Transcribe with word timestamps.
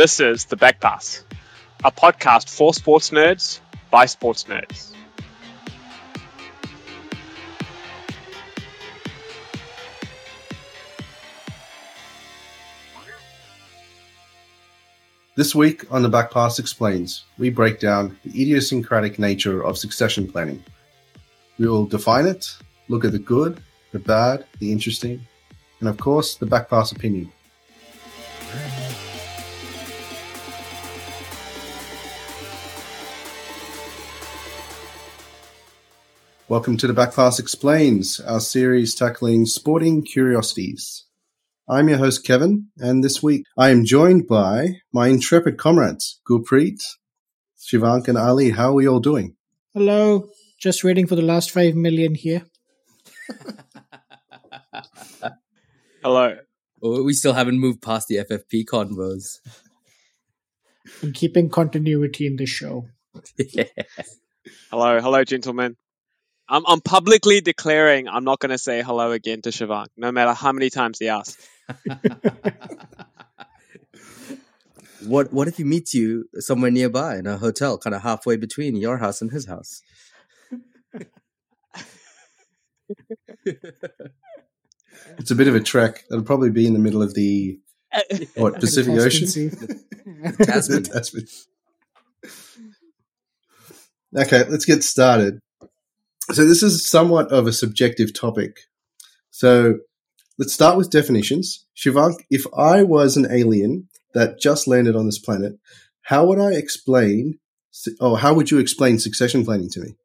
This 0.00 0.18
is 0.18 0.46
The 0.46 0.56
Back 0.56 0.80
Pass, 0.80 1.26
a 1.84 1.92
podcast 1.92 2.48
for 2.48 2.72
sports 2.72 3.10
nerds 3.10 3.60
by 3.90 4.06
sports 4.06 4.44
nerds. 4.44 4.94
This 15.36 15.54
week 15.54 15.84
on 15.90 16.00
The 16.00 16.08
Back 16.08 16.30
Pass 16.30 16.58
Explains, 16.58 17.26
we 17.36 17.50
break 17.50 17.78
down 17.78 18.16
the 18.24 18.30
idiosyncratic 18.30 19.18
nature 19.18 19.62
of 19.62 19.76
succession 19.76 20.26
planning. 20.26 20.64
We 21.58 21.68
will 21.68 21.84
define 21.84 22.24
it, 22.24 22.56
look 22.88 23.04
at 23.04 23.12
the 23.12 23.18
good, 23.18 23.62
the 23.92 23.98
bad, 23.98 24.46
the 24.60 24.72
interesting, 24.72 25.20
and 25.80 25.90
of 25.90 25.98
course, 25.98 26.36
the 26.36 26.46
back 26.46 26.70
pass 26.70 26.90
opinion. 26.90 27.30
Welcome 36.50 36.76
to 36.78 36.88
the 36.88 36.92
Back 36.92 37.14
Pass 37.14 37.38
Explains, 37.38 38.18
our 38.18 38.40
series 38.40 38.96
tackling 38.96 39.46
sporting 39.46 40.02
curiosities. 40.02 41.04
I'm 41.68 41.88
your 41.88 41.98
host, 41.98 42.26
Kevin, 42.26 42.70
and 42.76 43.04
this 43.04 43.22
week 43.22 43.44
I 43.56 43.70
am 43.70 43.84
joined 43.84 44.26
by 44.26 44.80
my 44.92 45.06
intrepid 45.06 45.58
comrades, 45.58 46.20
Gurpreet, 46.28 46.82
Shivank, 47.56 48.08
and 48.08 48.18
Ali. 48.18 48.50
How 48.50 48.70
are 48.70 48.74
we 48.74 48.88
all 48.88 48.98
doing? 48.98 49.36
Hello. 49.74 50.28
Just 50.60 50.82
waiting 50.82 51.06
for 51.06 51.14
the 51.14 51.22
last 51.22 51.52
five 51.52 51.76
million 51.76 52.16
here. 52.16 52.42
Hello. 56.02 56.36
Oh, 56.82 57.04
we 57.04 57.12
still 57.12 57.34
haven't 57.34 57.60
moved 57.60 57.80
past 57.80 58.08
the 58.08 58.16
FFP 58.16 58.64
convos. 58.64 59.38
I'm 61.00 61.12
keeping 61.12 61.48
continuity 61.48 62.26
in 62.26 62.34
the 62.34 62.46
show. 62.46 62.88
yeah. 63.38 63.66
Hello. 64.68 65.00
Hello, 65.00 65.22
gentlemen. 65.22 65.76
I'm, 66.50 66.64
I'm 66.66 66.80
publicly 66.80 67.40
declaring 67.40 68.08
I'm 68.08 68.24
not 68.24 68.40
going 68.40 68.50
to 68.50 68.58
say 68.58 68.82
hello 68.82 69.12
again 69.12 69.40
to 69.42 69.50
Shivank, 69.50 69.86
no 69.96 70.10
matter 70.10 70.32
how 70.32 70.50
many 70.50 70.68
times 70.68 70.98
he 70.98 71.08
asks. 71.08 71.48
what 75.06 75.32
What 75.32 75.46
if 75.46 75.56
he 75.58 75.64
meets 75.64 75.94
you 75.94 76.28
somewhere 76.40 76.72
nearby 76.72 77.18
in 77.18 77.28
a 77.28 77.38
hotel, 77.38 77.78
kind 77.78 77.94
of 77.94 78.02
halfway 78.02 78.36
between 78.36 78.74
your 78.74 78.98
house 78.98 79.22
and 79.22 79.30
his 79.30 79.46
house? 79.46 79.80
It's 85.18 85.30
a 85.30 85.34
bit 85.34 85.48
of 85.48 85.54
a 85.54 85.60
trek. 85.60 86.04
It'll 86.10 86.24
probably 86.24 86.50
be 86.50 86.66
in 86.66 86.72
the 86.72 86.78
middle 86.78 87.02
of 87.02 87.14
the 87.14 87.58
what 88.34 88.60
Pacific 88.60 88.94
The 88.94 89.04
Ocean. 89.04 89.26
Tasman 89.26 90.82
Tasman. 90.82 90.82
The 90.82 90.90
Tasman. 90.92 91.26
Okay, 94.16 94.44
let's 94.48 94.64
get 94.64 94.82
started. 94.82 95.40
So 96.32 96.44
this 96.44 96.62
is 96.62 96.88
somewhat 96.88 97.32
of 97.32 97.46
a 97.46 97.52
subjective 97.52 98.14
topic. 98.14 98.60
So 99.30 99.78
let's 100.38 100.52
start 100.52 100.76
with 100.76 100.90
definitions. 100.90 101.66
Shivank, 101.76 102.24
if 102.30 102.44
I 102.56 102.82
was 102.82 103.16
an 103.16 103.26
alien 103.30 103.88
that 104.14 104.38
just 104.40 104.68
landed 104.68 104.94
on 104.96 105.06
this 105.06 105.18
planet, 105.18 105.54
how 106.02 106.26
would 106.26 106.38
I 106.38 106.52
explain, 106.52 107.38
or 108.00 108.18
how 108.18 108.34
would 108.34 108.50
you 108.50 108.58
explain 108.58 108.98
succession 108.98 109.44
planning 109.44 109.70
to 109.70 109.80
me? 109.80 109.96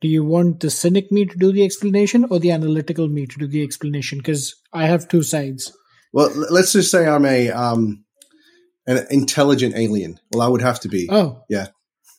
Do 0.00 0.08
you 0.08 0.24
want 0.24 0.60
the 0.60 0.70
cynic 0.70 1.12
me 1.12 1.26
to 1.26 1.36
do 1.36 1.52
the 1.52 1.64
explanation 1.64 2.26
or 2.28 2.40
the 2.40 2.50
analytical 2.50 3.06
me 3.08 3.26
to 3.26 3.38
do 3.38 3.46
the 3.46 3.62
explanation? 3.62 4.18
Because 4.18 4.56
I 4.72 4.86
have 4.86 5.08
two 5.08 5.22
sides. 5.22 5.76
Well, 6.12 6.30
let's 6.50 6.72
just 6.72 6.90
say 6.90 7.06
I'm 7.06 7.24
a 7.24 7.50
um, 7.50 8.04
an 8.86 9.06
intelligent 9.10 9.76
alien. 9.76 10.18
Well, 10.32 10.42
I 10.42 10.48
would 10.48 10.62
have 10.62 10.80
to 10.80 10.88
be. 10.88 11.08
Oh. 11.10 11.44
Yeah. 11.48 11.68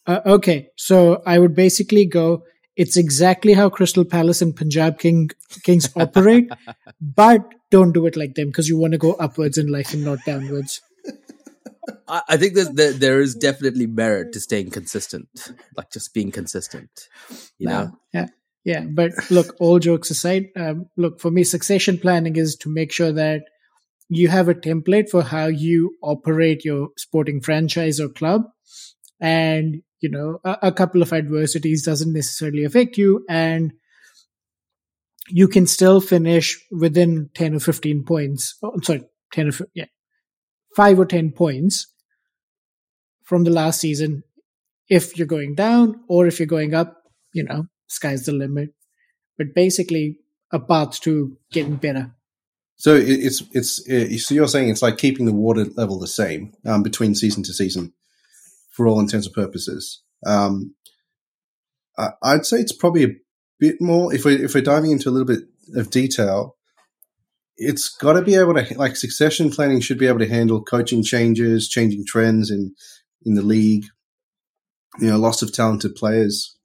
Uh, 0.06 0.20
okay. 0.26 0.70
So 0.78 1.22
I 1.26 1.40
would 1.40 1.56
basically 1.56 2.06
go, 2.06 2.44
it's 2.76 2.98
exactly 2.98 3.54
how 3.54 3.70
Crystal 3.70 4.06
Palace 4.06 4.42
and 4.42 4.56
Punjab 4.56 5.00
King 5.00 5.30
Kings 5.64 5.90
operate, 5.96 6.50
but 7.00 7.42
don't 7.70 7.94
do 7.94 8.06
it 8.06 8.16
like 8.16 8.36
them 8.36 8.48
because 8.48 8.68
you 8.68 8.78
want 8.78 8.94
to 8.94 8.98
go 8.98 9.14
upwards 9.14 9.58
in 9.58 9.68
life 9.68 9.94
and 9.94 10.04
not 10.04 10.20
downwards. 10.26 10.82
I, 12.08 12.22
I 12.30 12.38
think 12.38 12.56
there's, 12.56 12.70
there 12.70 12.94
there 12.94 13.22
is 13.22 13.36
definitely 13.36 13.88
merit 13.88 14.34
to 14.34 14.40
staying 14.40 14.72
consistent, 14.72 15.28
like 15.78 15.92
just 15.92 16.14
being 16.14 16.32
consistent. 16.32 16.90
You 17.58 17.68
know, 17.68 17.92
Yeah. 18.14 18.28
Yeah. 18.64 18.86
But 18.90 19.12
look, 19.30 19.56
all 19.60 19.80
jokes 19.80 20.10
aside, 20.10 20.48
um, 20.56 20.86
look, 20.96 21.20
for 21.20 21.30
me, 21.30 21.44
succession 21.44 21.98
planning 21.98 22.38
is 22.38 22.56
to 22.58 22.70
make 22.70 22.92
sure 22.92 23.12
that 23.12 23.42
you 24.08 24.30
have 24.30 24.48
a 24.48 24.54
template 24.54 25.10
for 25.10 25.24
how 25.24 25.48
you 25.48 25.96
operate 26.02 26.64
your 26.64 26.90
sporting 26.98 27.42
franchise 27.42 28.00
or 28.00 28.10
club. 28.10 28.44
And, 29.20 29.82
you 30.04 30.10
know, 30.10 30.40
a, 30.44 30.58
a 30.64 30.72
couple 30.72 31.02
of 31.02 31.14
adversities 31.14 31.84
doesn't 31.86 32.12
necessarily 32.14 32.66
affect 32.66 32.98
you. 32.98 33.24
And 33.30 33.72
you 35.30 35.48
can 35.48 35.66
still 35.66 36.02
finish 36.02 36.60
within 36.72 37.30
10 37.36 37.56
or 37.56 37.60
15 37.60 38.04
points. 38.04 38.58
Oh, 38.62 38.74
sorry, 38.84 39.06
10 39.32 39.48
or, 39.48 39.52
yeah, 39.74 39.86
five 40.76 41.00
or 41.00 41.06
10 41.06 41.32
points 41.32 41.88
from 43.24 43.46
the 43.46 43.50
last 43.52 43.80
season 43.80 44.24
if 44.90 45.18
you're 45.18 45.26
going 45.28 45.56
down 45.56 45.96
or 46.10 46.28
if 46.28 46.38
you're 46.40 46.46
going 46.58 46.74
up, 46.76 46.98
you 47.34 47.44
know, 47.46 47.68
sky's 47.88 48.26
the 48.26 48.34
limit. 48.34 48.72
But 49.38 49.56
basically, 49.56 50.18
a 50.52 50.60
path 50.60 51.00
to 51.02 51.38
getting 51.52 51.78
better. 51.78 52.14
So 52.76 52.96
it- 52.96 53.08
it's 53.28 53.42
it's 53.54 54.26
so 54.28 54.36
you're 54.36 54.48
saying 54.50 54.70
it's 54.70 54.82
like 54.82 54.98
keeping 54.98 55.26
the 55.26 55.32
water 55.32 55.66
level 55.78 55.98
the 56.00 56.08
same 56.08 56.52
um, 56.66 56.84
between 56.84 57.16
season 57.16 57.44
to 57.44 57.54
season, 57.54 57.94
for 58.74 58.88
all 58.88 59.00
intents 59.00 59.28
and 59.28 59.36
purposes. 59.36 60.02
Um, 60.26 60.76
I, 61.98 62.10
I'd 62.22 62.46
say 62.46 62.58
it's 62.58 62.76
probably 62.76 63.04
a 63.04 63.16
bit 63.60 63.76
more 63.80 64.14
if 64.14 64.26
we 64.26 64.44
if 64.44 64.54
we're 64.54 64.62
diving 64.62 64.92
into 64.92 65.10
a 65.10 65.12
little 65.12 65.28
bit 65.28 65.44
of 65.76 65.90
detail. 65.90 66.58
It's 67.56 67.88
got 67.88 68.14
to 68.14 68.24
be 68.24 68.36
able 68.36 68.56
to 68.56 68.78
like 68.78 68.96
succession 68.96 69.52
planning 69.52 69.80
should 69.80 70.00
be 70.00 70.08
able 70.08 70.20
to 70.20 70.28
handle 70.28 70.64
coaching 70.64 71.04
changes, 71.04 71.70
changing 71.70 72.04
trends 72.06 72.50
in 72.50 72.74
in 73.26 73.36
the 73.36 73.44
league, 73.44 73.86
you 75.00 75.08
know, 75.08 75.18
loss 75.18 75.42
of 75.42 75.54
talented 75.54 75.96
players. 75.96 76.58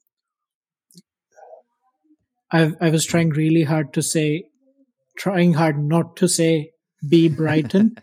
I 2.51 2.73
I 2.81 2.89
was 2.89 3.05
trying 3.05 3.31
really 3.31 3.65
hard 3.65 3.93
to 3.93 4.03
say, 4.03 4.45
trying 5.19 5.53
hard 5.53 5.79
not 5.79 6.17
to 6.17 6.29
say 6.29 6.71
be 7.07 7.29
Brighton, 7.29 7.97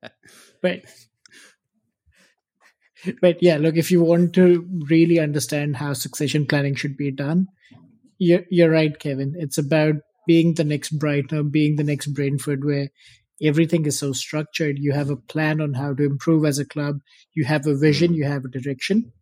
but 0.62 0.80
but 3.20 3.42
yeah, 3.42 3.56
look, 3.56 3.76
if 3.76 3.90
you 3.90 4.02
want 4.02 4.34
to 4.34 4.66
really 4.88 5.18
understand 5.18 5.76
how 5.76 5.92
succession 5.92 6.46
planning 6.46 6.74
should 6.74 6.96
be 6.96 7.10
done, 7.10 7.48
you're 8.18 8.44
you're 8.50 8.70
right, 8.70 8.98
Kevin. 8.98 9.34
It's 9.36 9.58
about 9.58 9.96
being 10.26 10.54
the 10.54 10.64
next 10.64 10.90
Brighton 10.90 11.38
or 11.38 11.42
being 11.42 11.76
the 11.76 11.84
next 11.84 12.08
Brentford, 12.08 12.64
where 12.64 12.88
everything 13.42 13.86
is 13.86 13.98
so 13.98 14.12
structured. 14.12 14.78
You 14.78 14.92
have 14.92 15.10
a 15.10 15.16
plan 15.16 15.60
on 15.60 15.74
how 15.74 15.94
to 15.94 16.04
improve 16.04 16.44
as 16.44 16.58
a 16.58 16.64
club. 16.64 17.00
You 17.34 17.44
have 17.44 17.66
a 17.66 17.76
vision. 17.76 18.14
You 18.14 18.24
have 18.24 18.44
a 18.44 18.48
direction. 18.48 19.12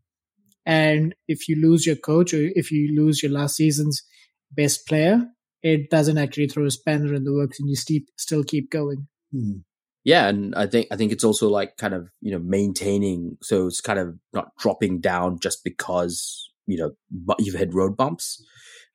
And 0.66 1.14
if 1.28 1.48
you 1.48 1.56
lose 1.60 1.84
your 1.86 1.96
coach 1.96 2.32
or 2.32 2.41
if 2.54 2.70
you 2.70 2.94
lose 2.96 3.22
your 3.22 3.32
last 3.32 3.56
season's 3.56 4.02
best 4.50 4.86
player, 4.86 5.26
it 5.62 5.91
doesn't 5.91 6.18
actually 6.18 6.48
throw 6.48 6.66
a 6.66 6.70
spanner 6.70 7.14
in 7.14 7.24
the 7.24 7.32
works, 7.32 7.58
and 7.58 7.68
you 7.68 7.76
still 8.16 8.44
keep 8.44 8.70
going. 8.70 9.08
Hmm. 9.32 9.58
Yeah, 10.04 10.28
and 10.28 10.54
I 10.54 10.66
think 10.66 10.88
I 10.91 10.97
think 10.97 11.12
it's 11.12 11.25
also 11.25 11.48
like 11.48 11.76
kind 11.78 11.94
of 11.94 12.09
you 12.20 12.31
know 12.31 12.38
maintaining, 12.38 13.38
so 13.42 13.66
it's 13.66 13.81
kind 13.81 13.98
of 13.98 14.15
not 14.34 14.48
dropping 14.59 15.00
down 15.00 15.38
just 15.41 15.65
because 15.65 16.50
you 16.66 16.76
know 16.76 16.92
you've 17.38 17.54
had 17.54 17.75
road 17.75 17.97
bumps, 17.97 18.44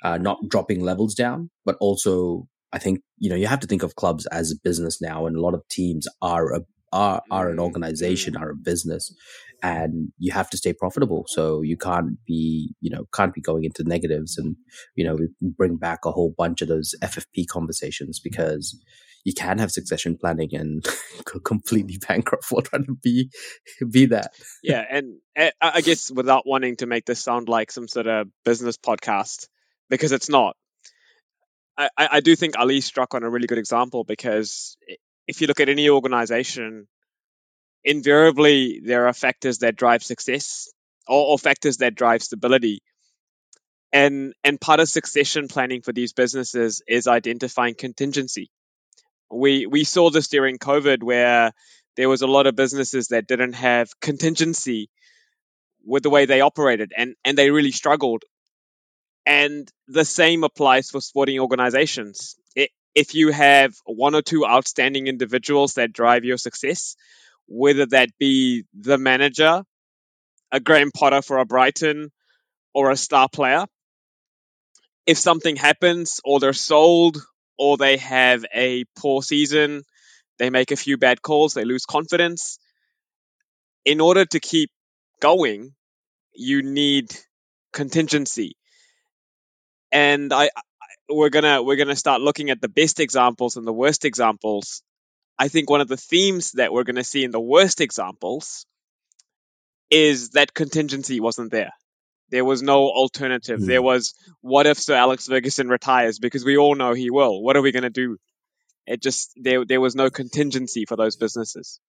uh, 0.03 0.17
not 0.17 0.37
dropping 0.47 0.81
levels 0.81 1.15
down, 1.15 1.49
but 1.65 1.75
also 1.79 2.47
I 2.71 2.77
think 2.77 2.99
you 3.17 3.29
know 3.29 3.35
you 3.35 3.47
have 3.47 3.59
to 3.61 3.67
think 3.67 3.81
of 3.81 3.95
clubs 3.95 4.27
as 4.27 4.51
a 4.51 4.59
business 4.63 5.01
now, 5.01 5.25
and 5.25 5.35
a 5.35 5.41
lot 5.41 5.55
of 5.55 5.67
teams 5.69 6.07
are 6.21 6.53
a 6.53 6.61
are 6.93 7.23
are 7.31 7.49
an 7.49 7.59
organization, 7.59 8.37
are 8.37 8.51
a 8.51 8.55
business, 8.55 9.11
and 9.63 10.09
you 10.19 10.31
have 10.31 10.49
to 10.51 10.57
stay 10.57 10.73
profitable. 10.73 11.25
So 11.27 11.63
you 11.63 11.75
can't 11.75 12.23
be 12.27 12.75
you 12.81 12.91
know 12.91 13.05
can't 13.15 13.33
be 13.33 13.41
going 13.41 13.63
into 13.63 13.83
negatives, 13.83 14.37
and 14.37 14.55
you 14.95 15.03
know 15.03 15.15
we 15.15 15.29
bring 15.41 15.77
back 15.77 16.05
a 16.05 16.11
whole 16.11 16.35
bunch 16.37 16.61
of 16.61 16.67
those 16.67 16.93
FFP 17.01 17.47
conversations 17.47 18.19
because 18.19 18.79
you 19.23 19.33
can 19.33 19.59
have 19.59 19.71
succession 19.71 20.17
planning 20.17 20.49
and 20.53 20.85
completely 21.43 21.97
bankrupt 22.07 22.45
while 22.49 22.61
trying 22.61 22.85
to 22.85 22.95
be 22.95 23.29
be 23.89 24.07
that. 24.07 24.33
yeah, 24.63 24.83
and 24.89 25.19
uh, 25.37 25.51
I 25.61 25.81
guess 25.81 26.11
without 26.11 26.47
wanting 26.47 26.77
to 26.77 26.85
make 26.85 27.05
this 27.05 27.21
sound 27.21 27.49
like 27.49 27.71
some 27.71 27.87
sort 27.87 28.07
of 28.07 28.27
business 28.45 28.77
podcast, 28.77 29.47
because 29.89 30.11
it's 30.11 30.29
not. 30.29 30.55
I, 31.77 31.89
I 31.97 32.07
I 32.13 32.19
do 32.19 32.35
think 32.35 32.57
Ali 32.57 32.81
struck 32.81 33.13
on 33.13 33.23
a 33.23 33.29
really 33.29 33.47
good 33.47 33.57
example 33.57 34.03
because 34.03 34.77
if 35.27 35.41
you 35.41 35.47
look 35.47 35.59
at 35.59 35.69
any 35.69 35.89
organization, 35.89 36.87
invariably 37.83 38.81
there 38.83 39.07
are 39.07 39.13
factors 39.13 39.59
that 39.59 39.75
drive 39.75 40.03
success 40.03 40.69
or, 41.07 41.31
or 41.31 41.39
factors 41.39 41.77
that 41.77 41.95
drive 41.95 42.23
stability. 42.23 42.81
And 43.91 44.33
and 44.43 44.61
part 44.61 44.79
of 44.79 44.87
succession 44.87 45.47
planning 45.47 45.81
for 45.81 45.91
these 45.91 46.13
businesses 46.13 46.81
is 46.87 47.07
identifying 47.07 47.75
contingency. 47.75 48.51
We 49.31 49.65
we 49.65 49.83
saw 49.83 50.09
this 50.09 50.27
during 50.27 50.57
COVID 50.57 51.03
where 51.03 51.53
there 51.95 52.09
was 52.09 52.21
a 52.21 52.27
lot 52.27 52.47
of 52.47 52.55
businesses 52.55 53.09
that 53.09 53.27
didn't 53.27 53.53
have 53.53 53.99
contingency 53.99 54.89
with 55.85 56.03
the 56.03 56.09
way 56.09 56.25
they 56.25 56.41
operated 56.41 56.93
and, 56.95 57.15
and 57.25 57.37
they 57.37 57.51
really 57.51 57.71
struggled. 57.71 58.23
And 59.25 59.69
the 59.87 60.05
same 60.05 60.43
applies 60.43 60.89
for 60.89 61.01
sporting 61.01 61.39
organizations. 61.39 62.35
It, 62.55 62.69
if 62.95 63.15
you 63.15 63.31
have 63.31 63.73
one 63.85 64.15
or 64.15 64.21
two 64.21 64.45
outstanding 64.45 65.07
individuals 65.07 65.73
that 65.73 65.93
drive 65.93 66.23
your 66.23 66.37
success, 66.37 66.95
whether 67.47 67.85
that 67.87 68.09
be 68.17 68.63
the 68.73 68.97
manager, 68.97 69.63
a 70.51 70.59
Graham 70.59 70.91
Potter 70.91 71.21
for 71.21 71.37
a 71.37 71.45
Brighton, 71.45 72.11
or 72.73 72.91
a 72.91 72.97
star 72.97 73.27
player, 73.27 73.65
if 75.05 75.17
something 75.17 75.55
happens 75.55 76.21
or 76.23 76.39
they're 76.39 76.53
sold 76.53 77.17
or 77.59 77.77
they 77.77 77.97
have 77.97 78.45
a 78.55 78.85
poor 78.97 79.21
season, 79.21 79.83
they 80.39 80.49
make 80.49 80.71
a 80.71 80.77
few 80.77 80.97
bad 80.97 81.21
calls, 81.21 81.53
they 81.53 81.65
lose 81.65 81.85
confidence. 81.85 82.59
In 83.85 84.01
order 84.01 84.25
to 84.25 84.39
keep 84.39 84.71
going, 85.21 85.75
you 86.33 86.63
need 86.63 87.15
contingency. 87.73 88.55
And 89.91 90.31
I, 90.33 90.45
I 90.45 90.61
we're 91.09 91.29
gonna 91.29 91.61
we're 91.63 91.75
gonna 91.75 91.95
start 91.95 92.21
looking 92.21 92.49
at 92.51 92.61
the 92.61 92.69
best 92.69 92.99
examples 92.99 93.57
and 93.57 93.67
the 93.67 93.73
worst 93.73 94.05
examples. 94.05 94.83
I 95.39 95.47
think 95.49 95.69
one 95.69 95.81
of 95.81 95.87
the 95.87 95.97
themes 95.97 96.53
that 96.53 96.73
we're 96.73 96.83
gonna 96.85 97.03
see 97.03 97.23
in 97.23 97.31
the 97.31 97.41
worst 97.41 97.81
examples 97.81 98.65
is 99.91 100.31
that 100.31 100.53
contingency 100.53 101.19
wasn't 101.19 101.51
there. 101.51 101.73
There 102.31 102.45
was 102.45 102.61
no 102.61 102.89
alternative. 102.89 103.59
Mm. 103.59 103.67
There 103.67 103.81
was, 103.81 104.13
what 104.41 104.67
if 104.67 104.79
Sir 104.79 104.95
Alex 104.95 105.27
Ferguson 105.27 105.67
retires? 105.67 106.19
Because 106.19 106.45
we 106.45 106.57
all 106.57 106.75
know 106.75 106.93
he 106.93 107.09
will. 107.09 107.41
What 107.41 107.57
are 107.57 107.61
we 107.61 107.71
going 107.71 107.83
to 107.83 107.89
do? 107.89 108.17
It 108.85 109.03
just 109.03 109.31
there 109.35 109.65
there 109.65 109.79
was 109.79 109.95
no 109.95 110.09
contingency 110.09 110.85
for 110.85 110.95
those 110.95 111.15
businesses. 111.15 111.79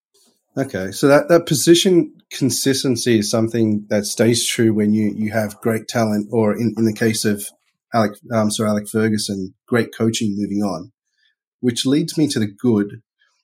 Okay, 0.57 0.91
so 0.91 1.07
that, 1.07 1.29
that 1.29 1.47
position 1.47 2.13
consistency 2.31 3.21
is 3.21 3.31
something 3.31 3.87
that 3.89 4.05
stays 4.05 4.45
true 4.45 4.75
when 4.75 4.93
you, 4.93 5.13
you 5.17 5.31
have 5.31 5.61
great 5.61 5.87
talent, 5.87 6.29
or 6.33 6.53
in, 6.57 6.75
in 6.77 6.85
the 6.85 6.93
case 6.93 7.25
of 7.25 7.47
Alec, 7.95 8.13
um, 8.33 8.51
Sir 8.51 8.67
Alex 8.67 8.91
Ferguson, 8.91 9.55
great 9.69 9.95
coaching 9.97 10.35
moving 10.37 10.63
on, 10.63 10.91
which 11.61 11.87
leads 11.87 12.19
me 12.19 12.27
to 12.29 12.41
the 12.41 12.49
good. 12.49 13.01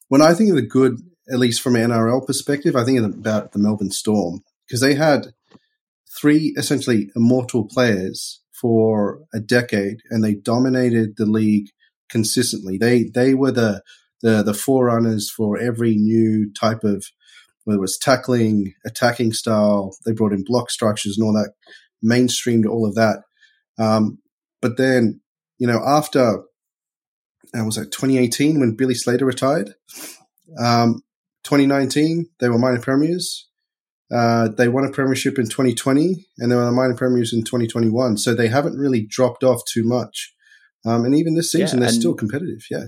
When 0.09 0.21
I 0.21 0.35
think 0.35 0.51
of 0.51 0.57
the 0.57 0.67
good, 0.67 0.99
at 1.33 1.39
least 1.39 1.63
from 1.63 1.77
an 1.77 1.91
NRL 1.91 2.27
perspective, 2.27 2.75
I 2.75 2.85
think 2.85 2.99
about 2.99 3.53
the 3.53 3.61
Melbourne 3.61 3.91
Storm 3.91 4.41
because 4.67 4.81
they 4.81 4.95
had 4.95 5.29
three 6.19 6.55
essentially 6.57 7.11
immortal 7.15 7.67
players 7.67 8.41
for 8.53 9.21
a 9.35 9.41
decade 9.41 9.99
and 10.11 10.25
they 10.25 10.35
dominated 10.35 11.17
the 11.17 11.27
league 11.27 11.69
consistently. 12.09 12.79
They 12.79 13.05
they 13.05 13.35
were 13.35 13.53
the 13.53 13.83
the 14.23 14.43
the 14.43 14.55
forerunners 14.55 15.31
for 15.31 15.59
every 15.59 15.97
new 15.97 16.53
type 16.53 16.85
of 16.85 17.05
whether 17.65 17.79
it 17.79 17.81
was 17.81 17.99
tackling, 17.99 18.75
attacking 18.85 19.33
style. 19.33 19.97
They 20.05 20.13
brought 20.13 20.33
in 20.33 20.45
block 20.45 20.71
structures 20.71 21.19
and 21.19 21.27
all 21.27 21.33
that, 21.33 21.53
mainstreamed 22.05 22.65
all 22.65 22.87
of 22.87 22.95
that. 22.95 23.23
Um, 23.77 24.19
but 24.63 24.77
then, 24.77 25.21
you 25.59 25.67
know, 25.67 25.83
after 25.85 26.45
uh, 27.57 27.65
was 27.65 27.77
that 27.77 27.93
2018 27.93 28.61
when 28.61 28.77
Billy 28.77 28.95
Slater 28.95 29.25
retired? 29.25 29.75
Um, 30.59 31.03
2019 31.45 32.27
they 32.41 32.49
were 32.49 32.59
minor 32.59 32.81
premiers. 32.81 33.49
Uh, 34.13 34.49
they 34.49 34.69
won 34.69 34.85
a 34.85 34.91
premiership 34.91 35.39
in 35.39 35.47
2020 35.47 36.27
and 36.39 36.51
they 36.51 36.57
were 36.57 36.65
the 36.65 36.73
minor 36.73 36.95
premiers 36.95 37.33
in 37.33 37.43
2021. 37.43 38.17
So 38.19 38.35
they 38.35 38.49
haven't 38.49 38.79
really 38.79 39.05
dropped 39.05 39.43
off 39.43 39.63
too 39.65 39.83
much. 39.85 40.33
Um, 40.85 41.05
and 41.05 41.15
even 41.15 41.35
this 41.35 41.51
season, 41.51 41.81
yeah, 41.81 41.87
they're 41.87 41.95
still 41.95 42.15
competitive. 42.15 42.65
Yeah. 42.71 42.85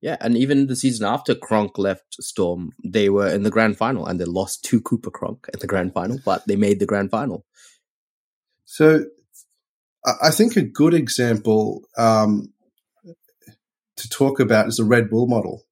Yeah, 0.00 0.18
and 0.20 0.36
even 0.36 0.66
the 0.66 0.76
season 0.76 1.06
after 1.06 1.34
Cronk 1.34 1.78
left 1.78 2.16
Storm, 2.20 2.72
they 2.84 3.08
were 3.08 3.28
in 3.28 3.42
the 3.42 3.50
grand 3.50 3.78
final 3.78 4.06
and 4.06 4.20
they 4.20 4.26
lost 4.26 4.62
to 4.64 4.80
Cooper 4.80 5.10
Cronk 5.10 5.46
at 5.54 5.60
the 5.60 5.66
grand 5.66 5.94
final, 5.94 6.18
but 6.26 6.46
they 6.46 6.56
made 6.56 6.78
the 6.78 6.84
grand 6.84 7.10
final. 7.10 7.46
So 8.66 9.06
I 10.22 10.30
think 10.30 10.56
a 10.56 10.62
good 10.62 10.92
example 10.92 11.84
um, 11.96 12.52
to 13.96 14.08
talk 14.10 14.40
about 14.40 14.68
is 14.68 14.76
the 14.76 14.84
Red 14.84 15.08
Bull 15.08 15.26
model. 15.26 15.62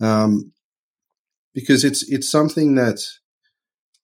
Um, 0.00 0.52
because 1.54 1.84
it's 1.84 2.02
it's 2.10 2.30
something 2.30 2.74
that 2.74 2.98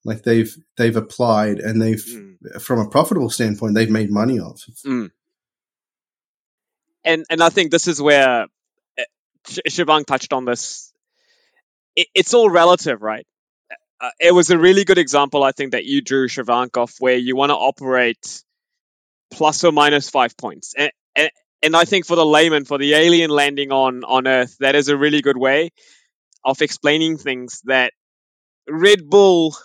like 0.08 0.22
they've 0.22 0.54
they've 0.76 0.96
applied 0.96 1.58
and 1.58 1.80
they've 1.80 2.04
mm. 2.04 2.60
from 2.60 2.80
a 2.80 2.88
profitable 2.88 3.30
standpoint 3.30 3.74
they've 3.74 3.90
made 3.90 4.10
money 4.10 4.40
of. 4.40 4.60
Mm. 4.84 5.10
And 7.04 7.24
and 7.30 7.42
I 7.42 7.50
think 7.50 7.70
this 7.70 7.86
is 7.86 8.02
where 8.02 8.46
Shivang 9.48 10.06
touched 10.06 10.32
on 10.32 10.44
this. 10.44 10.92
It, 11.96 12.08
it's 12.14 12.34
all 12.34 12.50
relative, 12.50 13.02
right? 13.02 13.26
Uh, 14.00 14.10
it 14.20 14.32
was 14.32 14.50
a 14.50 14.58
really 14.58 14.84
good 14.84 14.98
example, 14.98 15.42
I 15.42 15.52
think, 15.52 15.72
that 15.72 15.84
you 15.84 16.00
drew 16.02 16.28
Shivang 16.28 16.76
off, 16.76 16.94
where 17.00 17.16
you 17.16 17.34
want 17.34 17.50
to 17.50 17.56
operate 17.56 18.42
plus 19.30 19.64
or 19.64 19.72
minus 19.72 20.08
five 20.08 20.36
points, 20.36 20.74
and, 20.76 20.92
and 21.16 21.30
and 21.62 21.76
I 21.76 21.84
think 21.84 22.06
for 22.06 22.14
the 22.14 22.24
layman, 22.24 22.64
for 22.64 22.78
the 22.78 22.94
alien 22.94 23.30
landing 23.30 23.72
on 23.72 24.04
on 24.04 24.26
Earth, 24.26 24.56
that 24.60 24.74
is 24.74 24.88
a 24.88 24.96
really 24.96 25.20
good 25.20 25.36
way 25.36 25.70
of 26.44 26.62
explaining 26.62 27.18
things. 27.18 27.60
That 27.64 27.92
Red 28.68 29.08
Bull, 29.08 29.56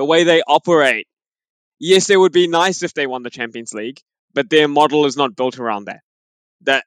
the 0.00 0.04
way 0.06 0.24
they 0.24 0.40
operate, 0.48 1.06
yes, 1.78 2.08
it 2.08 2.16
would 2.16 2.32
be 2.32 2.48
nice 2.48 2.82
if 2.82 2.94
they 2.94 3.06
won 3.06 3.22
the 3.22 3.28
Champions 3.28 3.74
League, 3.74 4.00
but 4.32 4.48
their 4.48 4.66
model 4.66 5.04
is 5.04 5.14
not 5.14 5.36
built 5.36 5.58
around 5.58 5.84
that 5.84 6.00
that 6.62 6.84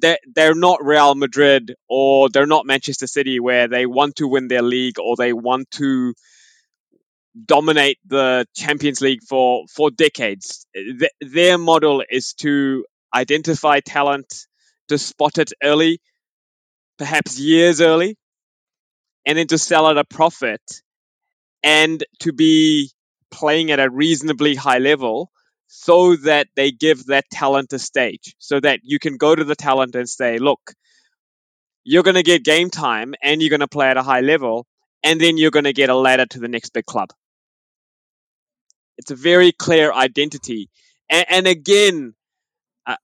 that 0.00 0.18
they're 0.34 0.56
not 0.56 0.84
Real 0.84 1.14
Madrid 1.14 1.76
or 1.88 2.28
they're 2.28 2.46
not 2.46 2.66
Manchester 2.66 3.06
City 3.06 3.38
where 3.38 3.68
they 3.68 3.86
want 3.86 4.16
to 4.16 4.26
win 4.26 4.48
their 4.48 4.62
league 4.62 4.98
or 4.98 5.14
they 5.14 5.32
want 5.32 5.70
to 5.72 6.14
dominate 7.46 7.98
the 8.04 8.44
Champions 8.56 9.00
League 9.00 9.22
for 9.22 9.64
for 9.72 9.92
decades. 9.92 10.66
their 11.20 11.58
model 11.58 12.02
is 12.10 12.34
to 12.40 12.84
identify 13.14 13.78
talent, 13.78 14.26
to 14.88 14.98
spot 14.98 15.38
it 15.38 15.52
early, 15.62 16.00
perhaps 16.98 17.38
years 17.38 17.80
early, 17.80 18.16
and 19.24 19.38
then 19.38 19.46
to 19.46 19.58
sell 19.58 19.88
at 19.88 19.96
a 19.96 20.04
profit 20.04 20.82
and 21.62 22.04
to 22.20 22.32
be 22.32 22.90
playing 23.30 23.70
at 23.70 23.80
a 23.80 23.90
reasonably 23.90 24.54
high 24.54 24.78
level 24.78 25.30
so 25.66 26.16
that 26.16 26.48
they 26.56 26.70
give 26.70 27.06
that 27.06 27.28
talent 27.30 27.72
a 27.72 27.78
stage 27.78 28.34
so 28.38 28.58
that 28.58 28.80
you 28.82 28.98
can 28.98 29.16
go 29.16 29.34
to 29.34 29.44
the 29.44 29.54
talent 29.54 29.94
and 29.94 30.08
say, 30.08 30.38
look, 30.38 30.72
you're 31.84 32.02
going 32.02 32.14
to 32.14 32.22
get 32.22 32.44
game 32.44 32.70
time 32.70 33.14
and 33.22 33.40
you're 33.40 33.50
going 33.50 33.60
to 33.60 33.68
play 33.68 33.88
at 33.88 33.96
a 33.96 34.02
high 34.02 34.20
level 34.20 34.66
and 35.02 35.20
then 35.20 35.36
you're 35.36 35.50
going 35.50 35.64
to 35.64 35.72
get 35.72 35.90
a 35.90 35.94
ladder 35.94 36.26
to 36.26 36.40
the 36.40 36.48
next 36.48 36.70
big 36.70 36.86
club. 36.86 37.10
It's 38.96 39.10
a 39.10 39.16
very 39.16 39.52
clear 39.52 39.92
identity. 39.92 40.70
And, 41.08 41.26
and 41.28 41.46
again, 41.46 42.14
uh, 42.86 42.96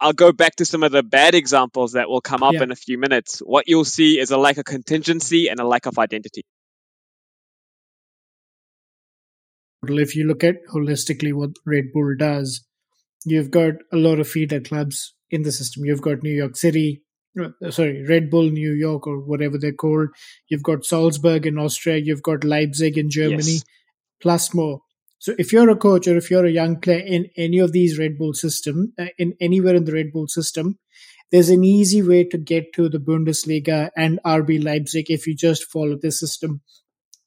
I'll 0.00 0.12
go 0.12 0.32
back 0.32 0.56
to 0.56 0.64
some 0.64 0.82
of 0.82 0.92
the 0.92 1.02
bad 1.02 1.34
examples 1.34 1.92
that 1.92 2.08
will 2.08 2.20
come 2.20 2.42
up 2.42 2.54
yeah. 2.54 2.62
in 2.62 2.70
a 2.70 2.76
few 2.76 2.98
minutes. 2.98 3.40
What 3.40 3.68
you'll 3.68 3.84
see 3.84 4.18
is 4.18 4.30
a 4.30 4.38
lack 4.38 4.56
of 4.58 4.64
contingency 4.64 5.48
and 5.48 5.60
a 5.60 5.66
lack 5.66 5.86
of 5.86 5.98
identity. 5.98 6.44
If 9.90 10.16
you 10.16 10.26
look 10.26 10.44
at 10.44 10.56
holistically 10.72 11.32
what 11.32 11.50
Red 11.64 11.86
Bull 11.92 12.14
does, 12.18 12.64
you've 13.24 13.50
got 13.50 13.74
a 13.92 13.96
lot 13.96 14.20
of 14.20 14.28
feeder 14.28 14.60
clubs 14.60 15.14
in 15.30 15.42
the 15.42 15.52
system. 15.52 15.84
You've 15.84 16.02
got 16.02 16.22
New 16.22 16.34
York 16.34 16.56
City, 16.56 17.02
uh, 17.40 17.70
sorry, 17.70 18.04
Red 18.06 18.30
Bull 18.30 18.50
New 18.50 18.72
York 18.72 19.06
or 19.06 19.20
whatever 19.20 19.58
they're 19.58 19.72
called. 19.72 20.08
You've 20.48 20.62
got 20.62 20.84
Salzburg 20.84 21.46
in 21.46 21.58
Austria. 21.58 21.96
You've 21.98 22.22
got 22.22 22.44
Leipzig 22.44 22.96
in 22.96 23.10
Germany, 23.10 23.52
yes. 23.52 23.64
plus 24.20 24.54
more. 24.54 24.80
So 25.18 25.34
if 25.38 25.52
you're 25.52 25.70
a 25.70 25.76
coach 25.76 26.06
or 26.06 26.16
if 26.16 26.30
you're 26.30 26.46
a 26.46 26.50
young 26.50 26.80
player 26.80 27.04
in 27.04 27.26
any 27.36 27.58
of 27.58 27.72
these 27.72 27.98
Red 27.98 28.18
Bull 28.18 28.34
system, 28.34 28.92
uh, 28.98 29.06
in 29.18 29.34
anywhere 29.40 29.74
in 29.74 29.84
the 29.84 29.92
Red 29.92 30.12
Bull 30.12 30.28
system, 30.28 30.78
there's 31.32 31.48
an 31.48 31.64
easy 31.64 32.02
way 32.02 32.24
to 32.24 32.38
get 32.38 32.72
to 32.74 32.88
the 32.88 32.98
Bundesliga 32.98 33.90
and 33.96 34.20
RB 34.24 34.62
Leipzig 34.62 35.10
if 35.10 35.26
you 35.26 35.34
just 35.34 35.64
follow 35.64 35.96
this 36.00 36.20
system. 36.20 36.60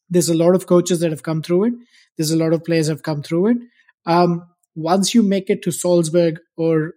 There's 0.10 0.30
a 0.30 0.38
lot 0.38 0.56
of 0.56 0.68
coaches 0.68 1.00
that 1.00 1.12
have 1.12 1.24
come 1.24 1.42
through 1.42 1.66
it. 1.66 1.74
There's 2.18 2.32
a 2.32 2.38
lot 2.38 2.54
of 2.54 2.64
players 2.64 2.88
have 2.88 3.04
come 3.04 3.24
through 3.24 3.48
it. 3.48 3.58
Um, 4.06 4.44
once 4.76 5.14
you 5.14 5.24
make 5.24 5.50
it 5.50 5.62
to 5.64 5.72
Salzburg 5.72 6.40
or 6.58 6.94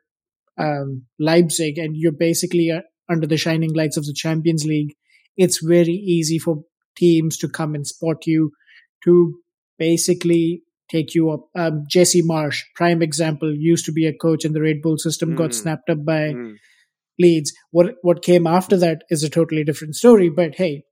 um, 0.58 1.06
Leipzig, 1.18 1.78
and 1.78 1.96
you're 1.96 2.12
basically 2.12 2.70
uh, 2.70 2.82
under 3.10 3.26
the 3.26 3.36
shining 3.36 3.74
lights 3.74 3.96
of 3.96 4.06
the 4.06 4.14
Champions 4.14 4.64
League, 4.64 4.94
it's 5.36 5.64
very 5.64 5.92
easy 5.92 6.38
for 6.38 6.62
teams 6.96 7.38
to 7.38 7.48
come 7.48 7.74
and 7.74 7.86
spot 7.86 8.26
you, 8.26 8.52
to 9.04 9.34
basically 9.78 10.62
take 10.90 11.14
you 11.14 11.30
up. 11.30 11.48
Um, 11.56 11.84
Jesse 11.88 12.22
Marsch, 12.22 12.60
prime 12.76 13.02
example, 13.02 13.52
used 13.54 13.86
to 13.86 13.92
be 13.92 14.06
a 14.06 14.16
coach 14.16 14.44
in 14.44 14.52
the 14.52 14.60
Red 14.62 14.82
Bull 14.82 14.98
system, 14.98 15.30
mm. 15.30 15.36
got 15.36 15.54
snapped 15.54 15.88
up 15.88 16.04
by 16.04 16.34
mm. 16.34 16.54
Leeds. 17.18 17.52
What 17.70 17.94
what 18.02 18.22
came 18.22 18.46
after 18.46 18.76
that 18.78 19.02
is 19.10 19.22
a 19.22 19.30
totally 19.30 19.64
different 19.64 19.96
story. 19.96 20.28
But 20.28 20.54
hey, 20.54 20.84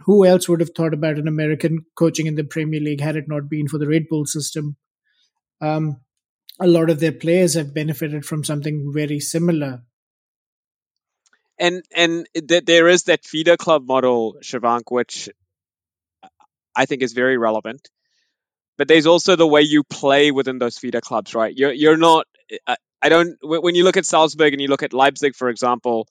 who 0.00 0.24
else 0.24 0.48
would 0.48 0.60
have 0.60 0.74
thought 0.76 0.94
about 0.94 1.18
an 1.18 1.28
American 1.28 1.84
coaching 1.96 2.26
in 2.26 2.34
the 2.34 2.44
Premier 2.44 2.80
League 2.80 3.00
had 3.00 3.16
it 3.16 3.28
not 3.28 3.48
been 3.48 3.68
for 3.68 3.78
the 3.78 3.88
Red 3.88 4.08
Bull 4.08 4.26
system? 4.26 4.76
Um, 5.60 6.00
a 6.60 6.66
lot 6.66 6.90
of 6.90 7.00
their 7.00 7.12
players 7.12 7.54
have 7.54 7.74
benefited 7.74 8.24
from 8.24 8.44
something 8.44 8.92
very 8.94 9.20
similar. 9.20 9.82
and 11.58 11.82
and 11.94 12.28
th- 12.34 12.64
there 12.64 12.88
is 12.88 13.04
that 13.04 13.24
feeder 13.24 13.56
club 13.56 13.86
model, 13.86 14.36
Shivank, 14.42 14.90
which 14.90 15.28
I 16.74 16.86
think 16.86 17.02
is 17.02 17.12
very 17.12 17.38
relevant. 17.38 17.88
But 18.78 18.88
there's 18.88 19.06
also 19.06 19.36
the 19.36 19.46
way 19.46 19.62
you 19.62 19.84
play 19.84 20.30
within 20.30 20.58
those 20.58 20.78
feeder 20.78 21.00
clubs, 21.00 21.34
right? 21.34 21.54
You're 21.56 21.72
you're 21.72 21.96
not. 21.96 22.26
I, 22.66 22.76
I 23.00 23.08
don't. 23.08 23.38
When 23.42 23.74
you 23.74 23.84
look 23.84 23.96
at 23.96 24.04
Salzburg 24.06 24.52
and 24.52 24.60
you 24.60 24.68
look 24.68 24.82
at 24.82 24.92
Leipzig, 24.92 25.34
for 25.34 25.48
example, 25.48 26.08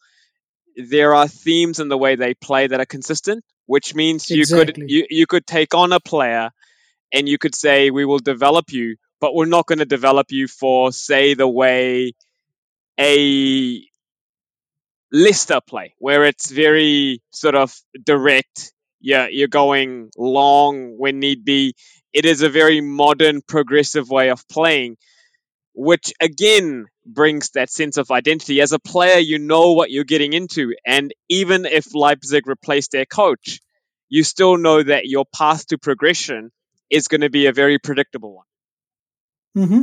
there 0.76 1.14
are 1.16 1.28
themes 1.28 1.80
in 1.80 1.88
the 1.88 1.98
way 1.98 2.16
they 2.16 2.34
play 2.34 2.68
that 2.68 2.80
are 2.80 2.86
consistent, 2.86 3.44
which 3.66 3.96
means 3.96 4.30
you 4.30 4.42
Exactly. 4.42 4.74
could 4.74 4.90
you, 4.90 5.06
you 5.10 5.28
could 5.28 5.46
take 5.46 5.74
on 5.74 5.94
a 5.94 6.00
player 6.00 6.52
and 7.14 7.28
you 7.30 7.38
could 7.38 7.56
say 7.56 7.90
we 7.90 8.06
will 8.06 8.20
develop 8.20 8.72
you, 8.72 8.98
but 9.22 9.34
we're 9.34 9.46
not 9.46 9.66
going 9.66 9.80
to 9.80 9.86
develop 9.86 10.28
you 10.32 10.48
for 10.48 10.92
say 10.92 11.34
the 11.34 11.48
way 11.48 12.14
a 13.00 13.82
Lister 15.12 15.62
play, 15.66 15.94
where 16.00 16.26
it's 16.26 16.52
very 16.52 17.22
sort 17.32 17.56
of 17.56 17.74
direct. 18.04 18.74
Yeah, 19.00 19.28
you're 19.30 19.48
going 19.48 20.10
long 20.18 20.98
when 20.98 21.20
need 21.20 21.46
be. 21.46 21.76
It 22.12 22.26
is 22.26 22.42
a 22.42 22.50
very 22.50 22.82
modern, 22.82 23.42
progressive 23.42 24.10
way 24.10 24.30
of 24.30 24.48
playing, 24.50 24.98
which 25.76 26.14
again 26.22 26.86
brings 27.06 27.52
that 27.52 27.70
sense 27.70 27.98
of 27.98 28.10
identity. 28.10 28.62
As 28.62 28.72
a 28.72 28.80
player, 28.80 29.20
you 29.20 29.38
know 29.38 29.74
what 29.74 29.92
you're 29.92 30.06
getting 30.06 30.34
into. 30.34 30.74
And 30.86 31.14
even 31.30 31.66
if 31.66 31.94
Leipzig 31.94 32.48
replaced 32.48 32.92
their 32.92 33.06
coach, 33.06 33.60
you 34.10 34.24
still 34.24 34.58
know 34.58 34.82
that 34.82 35.06
your 35.06 35.26
path 35.26 35.68
to 35.68 35.78
progression 35.78 36.52
is 36.90 37.08
going 37.08 37.22
to 37.22 37.30
be 37.30 37.48
a 37.48 37.54
very 37.54 37.78
predictable 37.78 38.36
one. 38.36 38.46
Mm-hmm. 39.66 39.82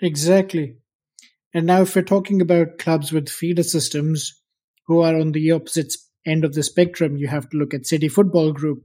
Exactly. 0.00 0.76
And 1.54 1.66
now, 1.66 1.82
if 1.82 1.96
we're 1.96 2.02
talking 2.02 2.40
about 2.40 2.78
clubs 2.78 3.12
with 3.12 3.28
feeder 3.28 3.62
systems 3.62 4.40
who 4.86 5.00
are 5.00 5.16
on 5.16 5.32
the 5.32 5.52
opposite 5.52 5.94
end 6.26 6.44
of 6.44 6.52
the 6.52 6.62
spectrum, 6.62 7.16
you 7.16 7.28
have 7.28 7.48
to 7.50 7.56
look 7.56 7.72
at 7.72 7.86
City 7.86 8.08
Football 8.08 8.52
Group. 8.52 8.84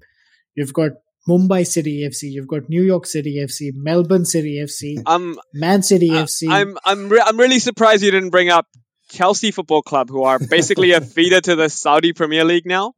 You've 0.56 0.74
got 0.74 0.92
Mumbai 1.30 1.66
City 1.68 2.04
FC, 2.08 2.24
you've 2.32 2.48
got 2.48 2.68
New 2.70 2.82
York 2.84 3.06
City 3.06 3.36
FC, 3.44 3.72
Melbourne 3.76 4.26
City 4.26 4.60
FC, 4.64 5.02
Um, 5.06 5.40
Man 5.54 5.84
City 5.84 6.10
I- 6.12 6.24
FC. 6.24 6.50
I'm 6.50 6.78
I'm 6.84 7.10
re- 7.10 7.22
I'm 7.26 7.38
really 7.38 7.60
surprised 7.60 8.04
you 8.04 8.12
didn't 8.12 8.32
bring 8.32 8.50
up 8.50 8.66
Chelsea 9.10 9.52
Football 9.52 9.82
Club, 9.84 10.10
who 10.10 10.24
are 10.24 10.40
basically 10.40 10.92
a 10.94 11.02
feeder 11.16 11.42
to 11.42 11.56
the 11.56 11.70
Saudi 11.70 12.14
Premier 12.14 12.44
League 12.44 12.66
now. 12.66 12.94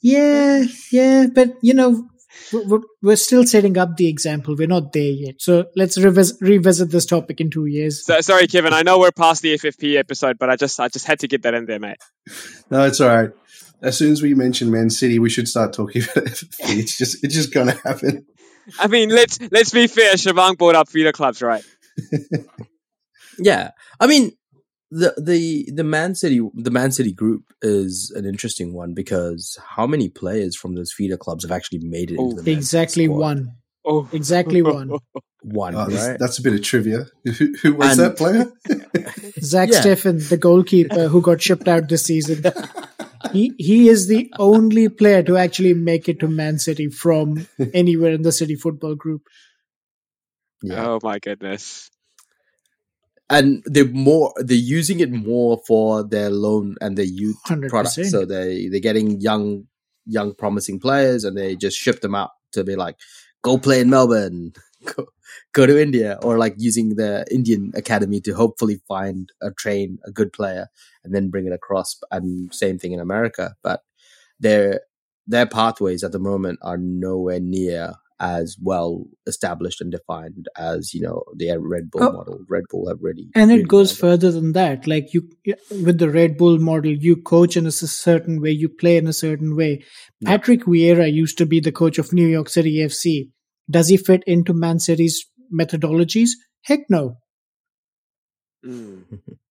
Yeah, 0.00 0.64
yeah, 0.92 1.26
but 1.32 1.54
you 1.62 1.74
know, 1.74 2.08
we're- 2.52 2.66
we're, 2.66 2.80
we're 3.02 3.16
still 3.16 3.46
setting 3.46 3.78
up 3.78 3.96
the 3.96 4.08
example. 4.08 4.54
We're 4.56 4.66
not 4.66 4.92
there 4.92 5.02
yet. 5.24 5.36
So 5.38 5.66
let's 5.76 5.96
revis- 5.98 6.36
revisit 6.40 6.90
this 6.90 7.06
topic 7.06 7.40
in 7.40 7.50
two 7.50 7.66
years. 7.66 8.04
So, 8.04 8.20
sorry, 8.20 8.46
Kevin. 8.48 8.72
I 8.72 8.82
know 8.82 8.98
we're 8.98 9.12
past 9.12 9.42
the 9.42 9.54
FFP 9.54 9.96
episode, 9.96 10.38
but 10.38 10.50
I 10.50 10.56
just 10.56 10.78
I 10.80 10.88
just 10.88 11.06
had 11.06 11.20
to 11.20 11.28
get 11.28 11.42
that 11.42 11.54
in 11.54 11.66
there, 11.66 11.78
mate. 11.78 11.96
No, 12.70 12.84
it's 12.84 13.00
all 13.00 13.08
right. 13.16 13.30
As 13.84 13.96
soon 13.98 14.10
as 14.12 14.22
we 14.22 14.34
mention 14.34 14.70
Man 14.70 14.90
City, 14.90 15.18
we 15.18 15.28
should 15.30 15.46
start 15.48 15.72
talking 15.72 16.02
about 16.12 16.24
FFP. 16.24 16.78
It's 16.78 16.96
just 16.98 17.22
it's 17.24 17.34
just 17.34 17.52
going 17.54 17.68
to 17.68 17.78
happen. 17.84 18.26
I 18.80 18.86
mean, 18.88 19.10
let's 19.10 19.38
let's 19.52 19.70
be 19.70 19.86
fair. 19.86 20.14
Shavang 20.14 20.56
brought 20.58 20.74
up 20.74 20.88
feeder 20.88 21.12
clubs, 21.12 21.42
right? 21.42 21.64
Yeah, 23.38 23.70
I 24.00 24.06
mean 24.06 24.30
the 24.90 25.12
the 25.16 25.68
the 25.74 25.82
Man 25.84 26.14
City 26.14 26.40
the 26.54 26.70
Man 26.70 26.92
City 26.92 27.12
group 27.12 27.42
is 27.62 28.12
an 28.14 28.24
interesting 28.24 28.72
one 28.72 28.94
because 28.94 29.58
how 29.76 29.86
many 29.88 30.08
players 30.08 30.56
from 30.56 30.76
those 30.76 30.92
feeder 30.92 31.16
clubs 31.16 31.42
have 31.44 31.50
actually 31.50 31.80
made 31.82 32.12
it 32.12 32.16
Oh. 32.18 32.30
into 32.30 32.42
the 32.42 32.52
Exactly 32.52 33.06
squad? 33.06 33.18
one. 33.18 33.48
Oh, 33.84 34.08
Exactly 34.12 34.62
one. 34.62 34.90
One, 35.46 35.74
Oh, 35.74 35.84
that's, 35.86 36.08
right? 36.08 36.18
that's 36.18 36.38
a 36.38 36.42
bit 36.42 36.54
of 36.54 36.62
trivia. 36.62 37.04
Who, 37.26 37.54
who 37.60 37.74
was 37.74 37.98
And- 37.98 38.00
that 38.00 38.16
player? 38.16 38.46
Zack 39.42 39.68
Yeah. 39.70 39.82
Steffen, 39.82 40.26
the 40.30 40.38
goalkeeper 40.38 41.08
who 41.08 41.20
got 41.20 41.42
shipped 41.42 41.68
out 41.68 41.86
this 41.90 42.04
season. 42.04 42.42
He 43.34 43.52
he 43.58 43.88
is 43.88 44.06
the 44.08 44.32
only 44.38 44.88
player 44.88 45.22
to 45.24 45.36
actually 45.36 45.74
make 45.74 46.08
it 46.08 46.20
to 46.20 46.28
Man 46.28 46.58
City 46.58 46.88
from 46.88 47.46
anywhere 47.74 48.12
in 48.12 48.22
the 48.22 48.32
City 48.32 48.54
Football 48.54 48.94
Group. 48.94 49.22
yeah. 50.62 50.86
oh 50.86 50.98
my 51.02 51.18
goodness. 51.18 51.90
and 53.28 53.62
they're 53.66 53.84
more 53.84 54.32
they're 54.36 54.56
using 54.56 55.00
it 55.00 55.10
more 55.10 55.60
for 55.66 56.04
their 56.04 56.30
loan 56.30 56.76
and 56.80 56.96
their 56.96 57.04
youth 57.04 57.40
100%. 57.46 57.68
product. 57.68 58.06
So 58.06 58.24
they 58.24 58.68
they're 58.68 58.80
getting 58.80 59.20
young 59.20 59.66
young 60.06 60.34
promising 60.34 60.80
players 60.80 61.24
and 61.24 61.36
they 61.36 61.56
just 61.56 61.78
ship 61.78 62.00
them 62.00 62.14
out 62.14 62.30
to 62.52 62.64
be 62.64 62.76
like 62.76 62.96
go 63.42 63.58
play 63.58 63.80
in 63.80 63.90
Melbourne, 63.90 64.52
go, 64.84 65.06
go 65.52 65.66
to 65.66 65.80
India 65.80 66.18
or 66.22 66.38
like 66.38 66.54
using 66.58 66.96
the 66.96 67.24
Indian 67.30 67.72
academy 67.74 68.20
to 68.22 68.32
hopefully 68.34 68.80
find 68.88 69.30
a 69.42 69.50
train 69.52 69.98
a 70.04 70.10
good 70.10 70.32
player 70.32 70.68
and 71.02 71.14
then 71.14 71.30
bring 71.30 71.46
it 71.46 71.52
across 71.52 71.98
and 72.10 72.52
same 72.54 72.78
thing 72.78 72.92
in 72.92 73.00
America, 73.00 73.54
but 73.62 73.80
their 74.40 74.80
their 75.26 75.46
pathways 75.46 76.04
at 76.04 76.12
the 76.12 76.18
moment 76.18 76.58
are 76.62 76.76
nowhere 76.76 77.40
near 77.40 77.94
as 78.20 78.56
well 78.62 79.04
established 79.26 79.80
and 79.80 79.90
defined 79.90 80.46
as 80.56 80.94
you 80.94 81.00
know 81.00 81.24
the 81.36 81.56
Red 81.58 81.90
Bull 81.90 82.04
Oh. 82.04 82.12
model. 82.12 82.38
Red 82.48 82.64
Bull 82.70 82.88
have 82.88 82.98
really 83.00 83.28
And 83.34 83.50
really 83.50 83.62
it 83.62 83.68
goes 83.68 83.90
nailed 83.90 83.98
further 83.98 84.30
than 84.30 84.52
that. 84.52 84.86
Like 84.86 85.12
you, 85.14 85.28
with 85.82 85.98
the 85.98 86.10
Red 86.10 86.36
Bull 86.36 86.58
model, 86.58 86.92
you 86.92 87.16
coach 87.16 87.56
in 87.56 87.66
a 87.66 87.72
certain 87.72 88.40
way, 88.40 88.50
you 88.50 88.68
play 88.68 88.96
in 88.96 89.06
a 89.08 89.12
certain 89.12 89.56
way. 89.56 89.82
Yeah. 90.20 90.28
Patrick 90.30 90.62
Vieira 90.64 91.12
used 91.12 91.38
to 91.38 91.46
be 91.46 91.58
the 91.58 91.72
coach 91.72 91.98
of 91.98 92.12
New 92.12 92.26
York 92.26 92.48
City 92.48 92.76
FC. 92.76 93.30
Does 93.70 93.88
he 93.88 93.96
fit 93.96 94.22
into 94.26 94.52
Man 94.52 94.78
City's 94.78 95.26
methodologies? 95.52 96.30
Heck 96.62 96.80
no. 96.88 97.16
Mm. 98.64 99.04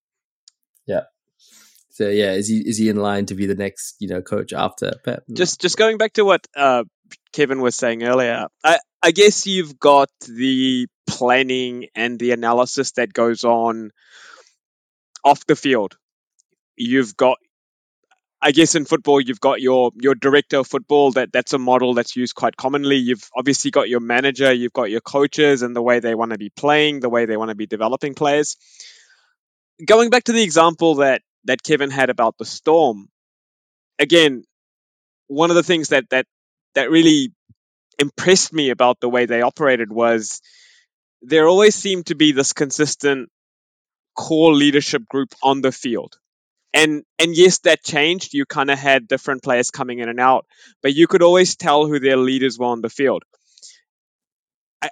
So 1.93 2.10
yeah, 2.10 2.32
is 2.32 2.48
he 2.48 2.58
is 2.58 2.79
he 2.79 2.89
in 2.89 2.96
line 2.96 3.27
to 3.27 3.36
be 3.36 3.46
the 3.46 3.53
next 3.53 3.98
you 4.00 4.08
know 4.08 4.24
coach 4.24 4.51
after 4.51 4.93
Pep? 5.05 5.24
Just 5.32 5.62
just 5.62 5.77
going 5.77 6.00
back 6.00 6.13
to 6.13 6.25
what 6.25 6.46
uh, 6.58 6.86
Kevin 7.34 7.62
was 7.62 7.75
saying 7.75 8.01
earlier, 8.03 8.48
I 8.63 8.79
I 9.03 9.12
guess 9.12 9.46
you've 9.46 9.77
got 9.77 10.10
the 10.27 10.88
planning 11.08 11.86
and 11.93 12.17
the 12.17 12.32
analysis 12.32 12.93
that 12.93 13.13
goes 13.13 13.43
on 13.43 13.91
off 15.24 15.46
the 15.46 15.55
field. 15.55 15.96
You've 16.75 17.15
got 17.15 17.38
I 18.43 18.51
guess 18.51 18.75
in 18.75 18.83
football 18.83 19.21
you've 19.21 19.39
got 19.39 19.62
your 19.62 19.91
your 19.95 20.15
director 20.15 20.57
of 20.59 20.67
football 20.67 21.13
that 21.13 21.31
that's 21.31 21.53
a 21.53 21.57
model 21.57 21.93
that's 21.93 22.17
used 22.17 22.35
quite 22.35 22.57
commonly. 22.57 22.97
You've 22.97 23.29
obviously 23.33 23.71
got 23.71 23.88
your 23.88 24.01
manager, 24.01 24.51
you've 24.51 24.73
got 24.73 24.91
your 24.91 25.00
coaches 25.00 25.62
and 25.62 25.73
the 25.73 25.81
way 25.81 26.01
they 26.01 26.13
want 26.13 26.33
to 26.33 26.38
be 26.38 26.50
playing, 26.50 27.00
the 27.00 27.09
way 27.09 27.25
they 27.25 27.38
want 27.38 27.50
to 27.50 27.55
be 27.55 27.67
developing 27.67 28.15
players. 28.15 28.57
Going 29.85 30.09
back 30.09 30.25
to 30.25 30.33
the 30.33 30.43
example 30.43 30.95
that 30.95 31.21
that 31.45 31.63
Kevin 31.63 31.89
had 31.89 32.09
about 32.09 32.38
the 32.38 32.43
Storm, 32.43 33.07
again, 33.97 34.43
one 35.27 35.50
of 35.50 35.55
the 35.55 35.63
things 35.63 35.89
that 35.89 36.09
that 36.09 36.25
that 36.75 36.91
really 36.91 37.31
impressed 37.97 38.51
me 38.51 38.71
about 38.71 39.00
the 39.00 39.09
way 39.09 39.25
they 39.25 39.41
operated 39.41 39.89
was 39.89 40.41
there 41.21 41.47
always 41.47 41.75
seemed 41.75 42.07
to 42.07 42.15
be 42.15 42.33
this 42.33 42.51
consistent 42.51 43.29
core 44.17 44.53
leadership 44.53 45.07
group 45.07 45.29
on 45.41 45.62
the 45.62 45.71
field. 45.71 46.17
And 46.74 47.03
and 47.20 47.36
yes, 47.36 47.60
that 47.60 47.84
changed. 47.84 48.34
You 48.34 48.46
kind 48.46 48.72
of 48.72 48.80
had 48.80 49.08
different 49.08 49.44
players 49.44 49.70
coming 49.70 50.00
in 50.00 50.10
and 50.10 50.20
out, 50.20 50.46
but 50.82 50.96
you 50.96 51.08
could 51.08 51.22
always 51.22 51.56
tell 51.56 51.86
who 51.86 52.00
their 52.00 52.18
leaders 52.18 52.58
were 52.58 52.65
on 52.65 52.82
the 52.82 52.89
field. 52.89 53.24
I, 54.82 54.89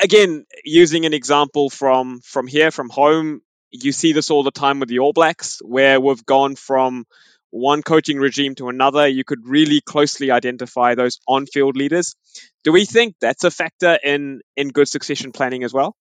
again, 0.00 0.46
using 0.64 1.06
an 1.06 1.14
example 1.14 1.70
from 1.70 2.20
from 2.24 2.48
here, 2.48 2.72
from 2.72 2.88
home, 2.88 3.40
you 3.70 3.92
see 3.92 4.12
this 4.12 4.30
all 4.30 4.42
the 4.42 4.50
time 4.50 4.80
with 4.80 4.88
the 4.88 4.98
All 4.98 5.12
Blacks, 5.12 5.60
where 5.62 6.00
we've 6.00 6.26
gone 6.26 6.56
from 6.56 7.04
one 7.50 7.82
coaching 7.82 8.18
regime 8.18 8.54
to 8.56 8.68
another. 8.68 9.06
You 9.06 9.24
could 9.24 9.46
really 9.46 9.80
closely 9.80 10.30
identify 10.30 10.94
those 10.94 11.20
on-field 11.28 11.76
leaders. 11.76 12.16
Do 12.64 12.72
we 12.72 12.84
think 12.84 13.14
that's 13.20 13.44
a 13.44 13.50
factor 13.50 13.96
in 14.02 14.40
in 14.56 14.70
good 14.70 14.88
succession 14.88 15.30
planning 15.30 15.62
as 15.62 15.72
well? 15.72 15.94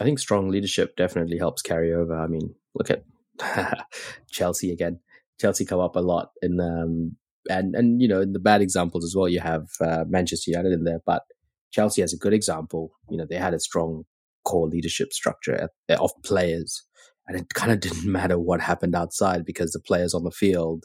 I 0.00 0.04
think 0.04 0.18
strong 0.18 0.48
leadership 0.48 0.96
definitely 0.96 1.38
helps 1.38 1.60
carry 1.60 1.92
over. 1.92 2.16
I 2.16 2.26
mean, 2.26 2.54
look 2.74 2.90
at 2.90 3.02
Chelsea 4.30 4.72
again. 4.72 5.00
Chelsea 5.40 5.64
come 5.64 5.80
up 5.80 5.96
a 5.96 6.00
lot 6.00 6.30
in 6.42 6.60
um 6.60 7.16
and 7.48 7.74
and 7.74 8.02
you 8.02 8.08
know 8.08 8.20
in 8.20 8.32
the 8.32 8.38
bad 8.38 8.60
examples 8.60 9.04
as 9.04 9.14
well. 9.16 9.28
You 9.28 9.40
have 9.40 9.68
uh, 9.80 10.04
Manchester 10.08 10.50
United 10.50 10.72
in 10.72 10.84
there, 10.84 11.00
but 11.06 11.22
Chelsea 11.70 12.00
has 12.02 12.12
a 12.12 12.18
good 12.18 12.32
example. 12.32 12.92
You 13.08 13.16
know 13.16 13.26
they 13.28 13.36
had 13.36 13.54
a 13.54 13.60
strong 13.60 14.04
core 14.44 14.68
leadership 14.68 15.12
structure 15.12 15.68
of 15.88 16.10
players, 16.22 16.84
and 17.26 17.38
it 17.38 17.48
kind 17.54 17.72
of 17.72 17.80
didn't 17.86 18.10
matter 18.10 18.38
what 18.38 18.60
happened 18.60 18.94
outside 18.94 19.44
because 19.44 19.72
the 19.72 19.80
players 19.80 20.14
on 20.14 20.24
the 20.24 20.30
field 20.30 20.84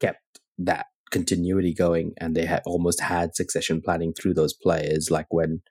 kept 0.00 0.40
that 0.58 0.86
continuity 1.10 1.74
going, 1.74 2.12
and 2.18 2.34
they 2.34 2.46
had 2.46 2.62
almost 2.66 3.00
had 3.00 3.36
succession 3.36 3.80
planning 3.80 4.12
through 4.12 4.34
those 4.34 4.52
players. 4.54 5.10
Like 5.10 5.26
when 5.30 5.62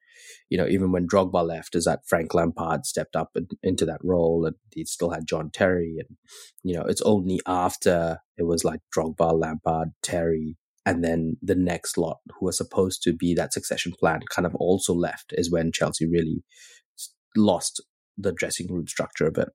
you 0.50 0.58
know, 0.58 0.68
even 0.68 0.92
when 0.92 1.08
Drogba 1.08 1.46
left, 1.46 1.76
is 1.76 1.86
that 1.86 2.02
Frank 2.08 2.34
Lampard 2.34 2.86
stepped 2.86 3.16
up 3.16 3.32
in, 3.36 3.48
into 3.64 3.86
that 3.86 4.02
role, 4.04 4.46
and 4.46 4.56
he 4.74 4.86
still 4.86 5.12
had 5.12 5.28
John 5.28 5.50
Terry, 5.52 5.98
and 6.00 6.18
you 6.64 6.76
know, 6.76 6.84
it's 6.84 7.02
only 7.02 7.40
after 7.46 8.20
it 8.38 8.44
was 8.44 8.64
like 8.64 8.82
Drogba, 8.96 9.40
Lampard, 9.40 9.90
Terry, 10.02 10.58
and 10.86 11.04
then 11.04 11.38
the 11.42 11.56
next 11.56 11.98
lot 11.98 12.18
who 12.40 12.46
were 12.46 12.52
supposed 12.52 13.04
to 13.04 13.14
be 13.14 13.34
that 13.34 13.54
succession 13.54 13.94
plan 14.00 14.22
kind 14.30 14.46
of 14.46 14.56
also 14.56 14.94
left, 14.94 15.34
is 15.34 15.52
when 15.52 15.72
Chelsea 15.72 16.06
really 16.06 16.44
lost 17.36 17.82
the 18.18 18.32
dressing 18.32 18.68
room 18.68 18.88
structure 18.88 19.26
a 19.26 19.32
bit. 19.32 19.50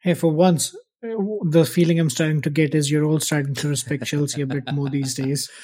Hey, 0.00 0.14
for 0.14 0.30
once, 0.30 0.74
uh, 1.02 1.16
the 1.44 1.64
feeling 1.64 1.98
I'm 1.98 2.10
starting 2.10 2.42
to 2.42 2.50
get 2.50 2.74
is 2.74 2.90
you're 2.90 3.04
all 3.04 3.20
starting 3.20 3.54
to 3.54 3.68
respect 3.68 4.04
Chelsea 4.04 4.42
a 4.42 4.46
bit 4.46 4.72
more 4.72 4.88
these 4.88 5.14
days. 5.14 5.50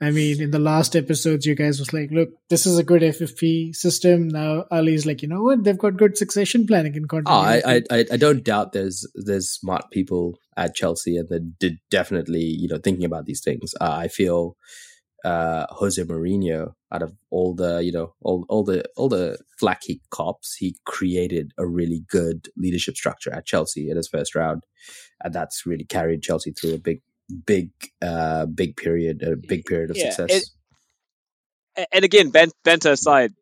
I 0.00 0.10
mean, 0.10 0.40
in 0.40 0.52
the 0.52 0.60
last 0.60 0.94
episodes, 0.94 1.44
you 1.44 1.56
guys 1.56 1.80
was 1.80 1.92
like, 1.92 2.10
"Look, 2.12 2.30
this 2.48 2.66
is 2.66 2.78
a 2.78 2.84
good 2.84 3.02
FFP 3.02 3.74
system." 3.74 4.28
Now 4.28 4.64
Ali's 4.70 5.06
like, 5.06 5.22
"You 5.22 5.28
know 5.28 5.42
what? 5.42 5.64
They've 5.64 5.76
got 5.76 5.96
good 5.96 6.16
succession 6.16 6.66
planning 6.66 6.96
and 6.96 7.10
Oh, 7.12 7.20
I, 7.26 7.82
I, 7.90 8.04
I, 8.12 8.16
don't 8.16 8.44
doubt 8.44 8.72
there's 8.72 9.06
there's 9.14 9.50
smart 9.50 9.90
people 9.90 10.38
at 10.56 10.76
Chelsea 10.76 11.16
and 11.16 11.28
they're 11.28 11.70
definitely 11.90 12.44
you 12.44 12.68
know 12.68 12.78
thinking 12.78 13.04
about 13.04 13.26
these 13.26 13.42
things. 13.42 13.74
Uh, 13.80 13.90
I 13.90 14.08
feel 14.08 14.56
uh, 15.24 15.66
Jose 15.70 16.02
Mourinho, 16.02 16.74
out 16.92 17.02
of 17.02 17.14
all 17.30 17.54
the 17.54 17.82
you 17.82 17.92
know 17.92 18.14
all 18.22 18.46
all 18.48 18.62
the 18.62 18.84
all 18.96 19.08
the 19.08 19.38
flack 19.58 19.82
he 19.82 20.00
cops, 20.10 20.54
he 20.54 20.76
created 20.84 21.52
a 21.58 21.66
really 21.66 22.04
good 22.08 22.48
leadership 22.56 22.96
structure 22.96 23.32
at 23.34 23.46
Chelsea 23.46 23.90
in 23.90 23.96
his 23.96 24.08
first 24.08 24.34
round, 24.34 24.64
and 25.24 25.34
that's 25.34 25.66
really 25.66 25.84
carried 25.84 26.22
Chelsea 26.22 26.52
through 26.52 26.74
a 26.74 26.78
big 26.78 27.00
big 27.46 27.70
uh 28.02 28.46
big 28.46 28.76
period 28.76 29.22
a 29.22 29.36
big 29.36 29.64
period 29.66 29.90
of 29.90 29.96
Yeah, 29.96 30.10
success. 30.12 30.52
A- 31.76 31.86
And 31.94 32.04
again, 32.04 32.30
ben- 32.30 32.52
banter 32.64 32.92
aside, 32.92 33.34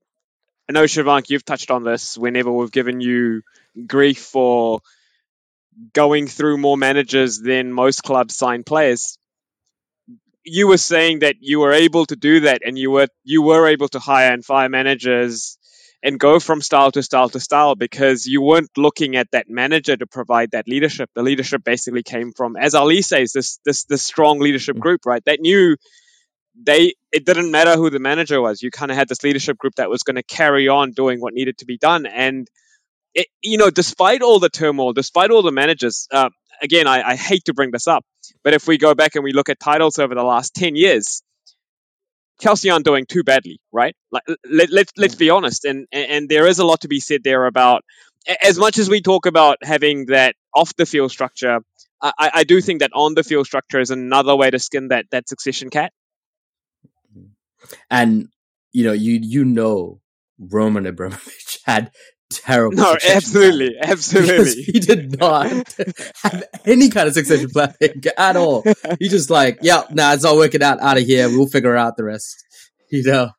I 0.69 0.73
know 0.73 0.85
Shivank, 0.85 1.31
you've 1.31 1.45
touched 1.45 1.71
on 1.71 1.85
this 1.85 2.19
whenever 2.19 2.53
we've 2.53 2.73
given 2.73 3.01
you 3.01 3.43
grief 3.87 4.21
for 4.21 4.81
going 5.95 6.29
through 6.29 6.59
more 6.59 6.77
managers 6.77 7.41
than 7.41 7.73
most 7.73 8.03
clubs 8.03 8.37
sign 8.37 8.65
players. 8.65 9.19
You 10.45 10.69
were 10.69 10.79
saying 10.79 11.21
that 11.21 11.37
you 11.41 11.61
were 11.61 11.73
able 11.73 12.07
to 12.07 12.17
do 12.17 12.41
that, 12.41 12.63
and 12.65 12.79
you 12.79 12.91
were 12.91 13.09
you 13.25 13.43
were 13.43 13.69
able 13.69 13.89
to 13.91 13.99
hire 14.01 14.33
and 14.33 14.45
fire 14.45 14.69
managers 14.69 15.59
and 16.07 16.21
go 16.21 16.39
from 16.39 16.63
style 16.63 16.93
to 16.93 17.03
style 17.03 17.29
to 17.29 17.41
style 17.41 17.75
because 17.75 18.27
you 18.27 18.41
weren't 18.41 18.71
looking 18.77 19.17
at 19.17 19.29
that 19.33 19.51
manager 19.51 19.97
to 19.97 20.07
provide 20.07 20.53
that 20.53 20.69
leadership. 20.69 21.11
The 21.17 21.25
leadership 21.25 21.65
basically 21.65 22.05
came 22.05 22.33
from, 22.33 22.57
as 22.57 22.77
Ali 22.77 23.03
says, 23.03 23.33
this 23.33 23.59
this 23.65 23.85
this 23.87 24.05
strong 24.05 24.39
leadership 24.39 24.79
group, 24.79 25.01
right? 25.05 25.25
That 25.25 25.41
knew 25.41 25.77
they 26.55 26.95
it 27.11 27.27
didn't 27.27 27.51
matter 27.51 27.75
who 27.75 27.91
the 27.91 27.99
manager 27.99 28.41
was. 28.41 28.63
You 28.63 28.71
kind 28.71 28.93
of 28.93 28.97
had 28.97 29.09
this 29.09 29.25
leadership 29.25 29.59
group 29.59 29.75
that 29.79 29.91
was 29.91 30.05
going 30.05 30.15
to 30.15 30.23
carry 30.23 30.69
on 30.69 30.93
doing 30.93 31.21
what 31.21 31.35
needed 31.35 31.59
to 31.59 31.65
be 31.67 31.77
done, 31.77 32.07
and 32.07 32.47
it, 33.13 33.27
you 33.43 33.59
know, 33.59 33.71
despite 33.71 34.23
all 34.23 34.39
the 34.39 34.49
turmoil, 34.49 34.93
despite 34.93 35.33
all 35.33 35.43
the 35.43 35.51
managers, 35.51 36.07
uh, 36.13 36.31
again, 36.63 36.87
I, 36.87 37.03
I 37.03 37.17
hate 37.17 37.47
to 37.47 37.55
bring 37.55 37.73
this 37.73 37.89
up, 37.89 38.05
but 38.45 38.55
if 38.55 38.69
we 38.69 38.79
go 38.79 38.95
back 38.95 39.17
and 39.17 39.25
we 39.25 39.33
look 39.33 39.49
at 39.49 39.59
titles 39.59 39.99
over 39.99 40.15
the 40.15 40.23
last 40.23 40.55
ten 40.55 40.77
years, 40.77 41.25
Chelsea 42.41 42.71
aren't 42.71 42.85
doing 42.85 43.07
too 43.07 43.25
badly, 43.25 43.61
right? 43.73 43.97
Like, 44.11 44.25
let, 44.49 44.71
let, 44.71 44.87
let's 44.97 45.15
be 45.15 45.31
honest, 45.31 45.65
and, 45.65 45.87
and 45.93 46.29
there 46.29 46.47
is 46.47 46.59
a 46.59 46.65
lot 46.65 46.83
to 46.83 46.89
be 46.89 47.01
said 47.01 47.23
there 47.25 47.47
about 47.47 47.85
as 48.43 48.59
much 48.59 48.79
as 48.79 48.89
we 48.89 49.01
talk 49.01 49.27
about 49.27 49.59
having 49.63 50.07
that 50.07 50.35
off 50.55 50.75
the 50.77 50.87
field 50.87 51.11
structure. 51.11 51.61
I, 52.03 52.13
I 52.19 52.31
I 52.35 52.45
do 52.45 52.61
think 52.61 52.81
that 52.81 52.91
on 52.93 53.15
the 53.15 53.23
field 53.23 53.47
structure 53.47 53.81
is 53.81 53.91
another 53.91 54.37
way 54.37 54.51
to 54.51 54.59
skin 54.59 54.89
that 54.89 55.07
that 55.11 55.29
succession 55.29 55.71
cat. 55.71 55.93
and 57.91 58.29
you 58.73 58.85
know 58.85 58.93
you 58.93 59.19
you 59.23 59.45
know 59.45 60.01
Roman 60.39 60.87
Abramovich 60.87 61.61
had 61.65 61.91
terrible 62.31 62.77
No, 62.77 62.97
absolutely, 63.09 63.71
planning 63.81 63.91
absolutely. 63.93 64.63
he 64.63 64.81
did 64.81 65.19
not 65.19 65.47
have 66.23 66.45
any 66.65 66.89
kind 66.91 67.09
of 67.09 67.15
succession 67.15 67.49
planning 67.51 68.03
at 68.19 68.37
all. 68.37 68.65
He 68.99 69.09
just 69.09 69.31
like, 69.31 69.59
yeah, 69.63 69.83
nah, 69.91 70.13
it's 70.13 70.25
all 70.25 70.37
working 70.37 70.63
out 70.63 70.81
out 70.81 70.97
of 70.99 71.05
here. 71.05 71.29
We'll 71.29 71.47
figure 71.47 71.77
out 71.77 71.97
the 71.97 72.05
rest. 72.05 72.37
You 72.91 73.03
know, 73.05 73.31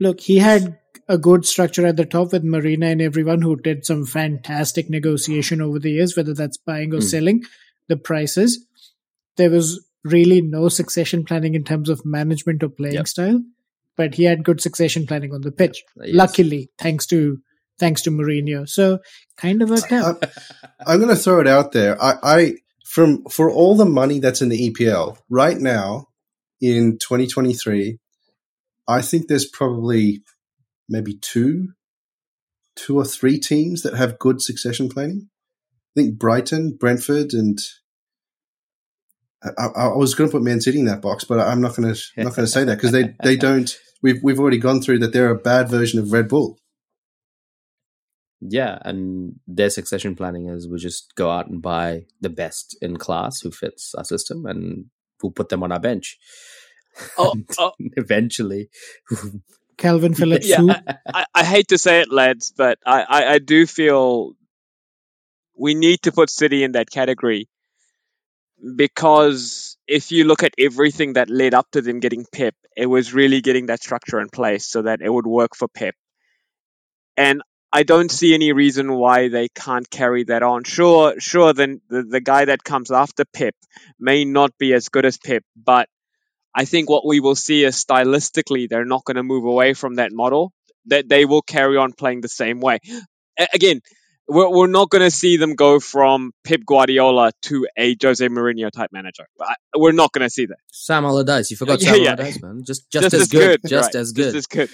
Look, 0.00 0.20
he 0.20 0.38
had 0.38 0.78
a 1.08 1.18
good 1.18 1.44
structure 1.44 1.86
at 1.86 1.96
the 1.96 2.04
top 2.06 2.32
with 2.32 2.44
Marina 2.44 2.86
and 2.86 3.02
everyone 3.02 3.42
who 3.42 3.56
did 3.56 3.84
some 3.84 4.04
fantastic 4.06 4.88
negotiation 4.90 5.60
over 5.60 5.78
the 5.78 5.90
years, 5.92 6.16
whether 6.16 6.34
that's 6.34 6.56
buying 6.58 6.92
or 6.92 6.96
Hmm. 6.98 7.02
selling 7.02 7.42
the 7.88 7.96
prices. 7.96 8.66
There 9.36 9.50
was 9.50 9.84
really 10.04 10.40
no 10.40 10.68
succession 10.68 11.24
planning 11.24 11.54
in 11.54 11.64
terms 11.64 11.88
of 11.88 12.04
management 12.04 12.62
or 12.62 12.68
playing 12.68 12.94
Yep. 12.96 13.08
style, 13.08 13.42
but 13.96 14.14
he 14.14 14.24
had 14.24 14.44
good 14.44 14.60
succession 14.60 15.06
planning 15.06 15.32
on 15.32 15.42
the 15.42 15.52
pitch. 15.52 15.82
Yes. 15.96 16.14
Luckily, 16.14 16.70
thanks 16.78 17.06
to 17.06 17.38
thanks 17.78 18.02
to 18.02 18.10
Mourinho. 18.10 18.68
So 18.68 18.98
kind 19.36 19.62
of 19.62 19.70
worked 19.70 19.92
out. 19.92 20.22
I'm 20.86 20.98
going 20.98 21.14
to 21.14 21.16
throw 21.16 21.40
it 21.40 21.46
out 21.46 21.72
there. 21.72 22.00
I, 22.02 22.14
I 22.22 22.52
from 22.84 23.24
for 23.24 23.50
all 23.50 23.76
the 23.76 23.86
money 23.86 24.18
that's 24.18 24.42
in 24.42 24.48
the 24.48 24.70
EPL 24.70 25.18
right 25.30 25.58
now 25.58 26.08
in 26.60 26.98
2023, 26.98 27.98
I 28.86 29.02
think 29.02 29.26
there's 29.26 29.46
probably 29.46 30.22
maybe 30.88 31.14
two, 31.14 31.68
two 32.76 32.98
or 32.98 33.04
three 33.04 33.38
teams 33.38 33.82
that 33.82 33.94
have 33.94 34.18
good 34.18 34.42
succession 34.42 34.88
planning. 34.88 35.28
I 35.96 36.00
think 36.00 36.18
Brighton, 36.18 36.76
Brentford, 36.78 37.32
and 37.32 37.58
I, 39.42 39.50
I, 39.58 39.84
I 39.84 39.96
was 39.96 40.14
going 40.14 40.30
to 40.30 40.32
put 40.32 40.42
Man 40.42 40.60
City 40.60 40.78
in 40.78 40.86
that 40.86 41.02
box, 41.02 41.24
but 41.24 41.40
I'm 41.40 41.60
not 41.60 41.76
going 41.76 41.92
to 41.92 42.00
not 42.18 42.34
going 42.36 42.46
to 42.46 42.52
say 42.52 42.64
that 42.64 42.76
because 42.76 42.92
they 42.92 43.14
they 43.22 43.36
don't. 43.48 43.74
We've 44.02 44.22
we've 44.22 44.38
already 44.38 44.58
gone 44.58 44.82
through 44.82 45.00
that. 45.00 45.12
They're 45.12 45.30
a 45.30 45.38
bad 45.38 45.68
version 45.68 45.98
of 45.98 46.12
Red 46.12 46.28
Bull. 46.28 46.58
Yeah, 48.44 48.78
and 48.84 49.36
their 49.46 49.70
succession 49.70 50.16
planning 50.16 50.48
is 50.48 50.68
we 50.68 50.78
just 50.78 51.14
go 51.14 51.30
out 51.30 51.48
and 51.48 51.62
buy 51.62 52.06
the 52.20 52.28
best 52.28 52.76
in 52.82 52.96
class 52.96 53.40
who 53.40 53.52
fits 53.52 53.94
our 53.94 54.04
system, 54.04 54.46
and 54.46 54.86
we'll 55.22 55.30
put 55.30 55.48
them 55.48 55.62
on 55.62 55.70
our 55.70 55.78
bench. 55.78 56.18
Oh, 57.16 57.34
oh. 57.58 57.72
eventually, 57.78 58.68
Kalvin 59.78 60.16
Phillips 60.16 60.48
Yeah, 60.48 60.80
I, 61.06 61.24
I 61.34 61.44
hate 61.44 61.68
to 61.68 61.78
say 61.78 62.00
it, 62.00 62.12
lads, 62.12 62.52
but 62.56 62.78
I, 62.84 63.02
I, 63.02 63.32
I 63.34 63.38
do 63.38 63.66
feel 63.66 64.32
we 65.56 65.74
need 65.74 66.02
to 66.02 66.12
put 66.12 66.28
City 66.28 66.64
in 66.64 66.72
that 66.72 66.90
category 66.90 67.48
because 68.76 69.76
if 69.86 70.12
you 70.12 70.24
look 70.24 70.42
at 70.42 70.54
everything 70.58 71.14
that 71.14 71.30
led 71.30 71.54
up 71.54 71.70
to 71.72 71.80
them 71.80 72.00
getting 72.00 72.26
Pep, 72.32 72.54
it 72.76 72.86
was 72.86 73.12
really 73.12 73.40
getting 73.40 73.66
that 73.66 73.82
structure 73.82 74.20
in 74.20 74.28
place 74.28 74.66
so 74.66 74.82
that 74.82 75.00
it 75.00 75.12
would 75.12 75.26
work 75.26 75.54
for 75.56 75.68
Pep. 75.68 75.94
And 77.16 77.42
I 77.72 77.84
don't 77.84 78.10
see 78.10 78.34
any 78.34 78.52
reason 78.52 78.92
why 78.92 79.28
they 79.28 79.48
can't 79.48 79.88
carry 79.90 80.24
that 80.24 80.42
on. 80.42 80.64
Sure, 80.64 81.18
sure, 81.18 81.52
then 81.54 81.80
the, 81.88 82.02
the 82.02 82.20
guy 82.20 82.44
that 82.44 82.64
comes 82.64 82.90
after 82.90 83.24
Pep 83.24 83.54
may 83.98 84.24
not 84.24 84.56
be 84.58 84.74
as 84.74 84.88
good 84.88 85.06
as 85.06 85.16
Pep, 85.18 85.42
but 85.56 85.88
I 86.54 86.64
think 86.66 86.90
what 86.90 87.06
we 87.06 87.20
will 87.20 87.34
see 87.36 87.64
is 87.64 87.82
stylistically 87.82 88.68
they're 88.68 88.84
not 88.84 89.04
going 89.04 89.16
to 89.16 89.22
move 89.22 89.44
away 89.44 89.74
from 89.74 89.96
that 89.96 90.12
model. 90.12 90.52
That 90.86 91.08
they 91.08 91.24
will 91.26 91.42
carry 91.42 91.76
on 91.76 91.92
playing 91.92 92.22
the 92.22 92.28
same 92.28 92.60
way. 92.60 92.80
A- 93.38 93.48
again, 93.54 93.80
we're, 94.32 94.50
we're 94.50 94.66
not 94.66 94.90
going 94.90 95.02
to 95.02 95.10
see 95.10 95.36
them 95.36 95.54
go 95.54 95.78
from 95.80 96.32
Pep 96.44 96.60
Guardiola 96.66 97.32
to 97.42 97.66
a 97.76 97.96
Jose 98.02 98.26
Mourinho 98.26 98.70
type 98.70 98.90
manager. 98.92 99.24
We're 99.76 99.92
not 99.92 100.12
going 100.12 100.24
to 100.26 100.30
see 100.30 100.46
that. 100.46 100.56
Sam 100.70 101.04
Allardyce, 101.04 101.50
you 101.50 101.56
forgot 101.56 101.82
Yeah, 101.82 101.92
Sam 101.92 102.02
yeah. 102.02 102.10
Allardyce, 102.12 102.42
man. 102.42 102.62
Just, 102.66 102.90
just, 102.90 103.14
as, 103.14 103.28
good, 103.28 103.60
just 103.66 103.94
right, 103.94 104.00
as 104.00 104.12
good. 104.12 104.32
Just 104.32 104.56
as 104.56 104.68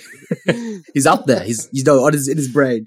good. 0.46 0.82
He's 0.94 1.06
up 1.06 1.26
there. 1.26 1.42
He's 1.44 1.68
you 1.72 1.84
know 1.84 2.04
on 2.04 2.12
his 2.12 2.28
in 2.28 2.36
his 2.36 2.48
brain. 2.52 2.86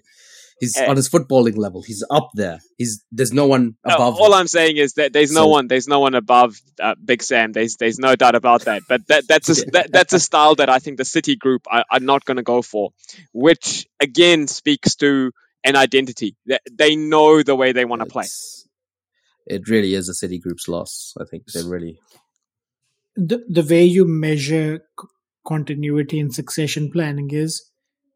He's 0.60 0.78
Eh. 0.78 0.86
on 0.88 0.96
his 0.96 1.10
footballing 1.10 1.58
level. 1.58 1.82
He's 1.82 2.04
up 2.12 2.30
there. 2.36 2.60
He's 2.78 3.04
there's 3.12 3.34
no 3.34 3.48
one 3.48 3.76
Uh, 3.84 3.94
above. 3.96 4.20
all 4.20 4.28
him. 4.28 4.34
I'm 4.42 4.48
saying 4.48 4.78
is 4.78 4.94
that 4.94 5.12
there's 5.12 5.32
no 5.32 5.42
So- 5.42 5.48
one, 5.48 5.68
there's 5.68 5.88
no 5.88 6.00
one 6.00 6.14
above 6.14 6.56
uh, 6.80 6.94
Big 7.04 7.24
Sam. 7.24 7.52
There's 7.52 7.78
there's 7.78 7.98
no 7.98 8.16
doubt 8.16 8.36
about 8.36 8.66
that. 8.66 8.84
But 8.88 9.08
that 9.08 9.28
that's 9.28 9.50
a 9.50 9.66
that, 9.72 9.92
that's 9.92 10.14
a 10.14 10.20
style 10.20 10.54
that 10.56 10.70
I 10.70 10.78
think 10.78 10.98
the 10.98 11.06
City 11.06 11.36
group 11.36 11.64
are, 11.70 11.84
are 11.92 12.00
not 12.00 12.26
going 12.26 12.38
to 12.38 12.44
go 12.44 12.62
for, 12.62 12.92
which 13.34 13.88
again 14.00 14.48
speaks 14.48 14.96
to 14.98 15.32
an 15.64 15.76
identity. 15.76 16.36
They, 16.46 16.60
they 16.72 16.96
know 16.96 17.44
the 17.44 17.56
way 17.56 17.72
they 17.72 17.86
want 17.86 18.02
to 18.02 18.06
play. 18.08 18.26
It 19.46 19.68
really 19.68 19.94
is 19.96 20.10
a 20.10 20.14
City 20.14 20.40
group's 20.40 20.68
loss. 20.68 21.14
I 21.20 21.26
think 21.26 21.46
they 21.52 21.64
really. 21.64 22.00
the, 23.16 23.44
the 23.50 23.64
way 23.64 23.84
you 23.84 24.06
measure 24.06 24.80
c- 25.00 25.08
continuity 25.46 26.20
and 26.20 26.34
succession 26.34 26.92
planning 26.92 27.32
is 27.32 27.70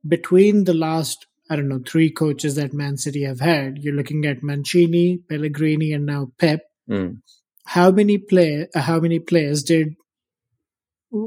between 0.07 0.65
the 0.65 0.73
last 0.73 1.25
I 1.49 1.55
don't 1.55 1.67
know 1.67 1.81
three 1.85 2.09
coaches 2.09 2.55
that 2.55 2.73
Man 2.73 2.97
City 2.97 3.23
have 3.23 3.39
had. 3.39 3.77
You're 3.77 3.93
looking 3.93 4.25
at 4.25 4.41
Mancini, 4.41 5.19
Pellegrini, 5.29 5.93
and 5.93 6.05
now 6.05 6.31
Pep. 6.39 6.61
Mm. 6.89 7.19
How 7.65 7.91
many 7.91 8.17
play 8.17 8.67
uh, 8.73 8.81
How 8.81 8.99
many 8.99 9.19
players 9.19 9.63
did 9.63 9.95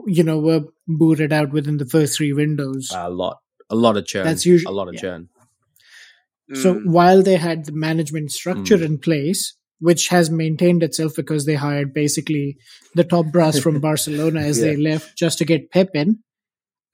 you 0.06 0.22
know 0.22 0.38
were 0.38 0.64
booted 0.86 1.32
out 1.32 1.50
within 1.52 1.76
the 1.76 1.86
first 1.86 2.16
three 2.16 2.32
windows? 2.32 2.90
A 2.94 3.08
lot, 3.10 3.38
a 3.70 3.76
lot 3.76 3.96
of 3.96 4.06
churn. 4.06 4.24
That's 4.24 4.46
usu- 4.46 4.68
a 4.68 4.72
lot 4.72 4.88
of 4.88 4.94
yeah. 4.94 5.00
churn. 5.00 5.28
So 6.54 6.74
Mm. 6.74 6.86
while 6.86 7.22
they 7.22 7.36
had 7.36 7.66
the 7.66 7.72
management 7.72 8.32
structure 8.32 8.78
Mm. 8.78 8.84
in 8.84 8.98
place, 8.98 9.54
which 9.80 10.08
has 10.08 10.30
maintained 10.30 10.82
itself 10.82 11.14
because 11.14 11.44
they 11.44 11.54
hired 11.56 11.92
basically 11.94 12.56
the 12.94 13.04
top 13.04 13.26
brass 13.30 13.58
from 13.58 13.80
Barcelona 13.88 14.40
as 14.40 14.60
they 14.60 14.76
left 14.76 15.16
just 15.16 15.38
to 15.38 15.44
get 15.44 15.70
Pep 15.70 15.90
in, 15.94 16.18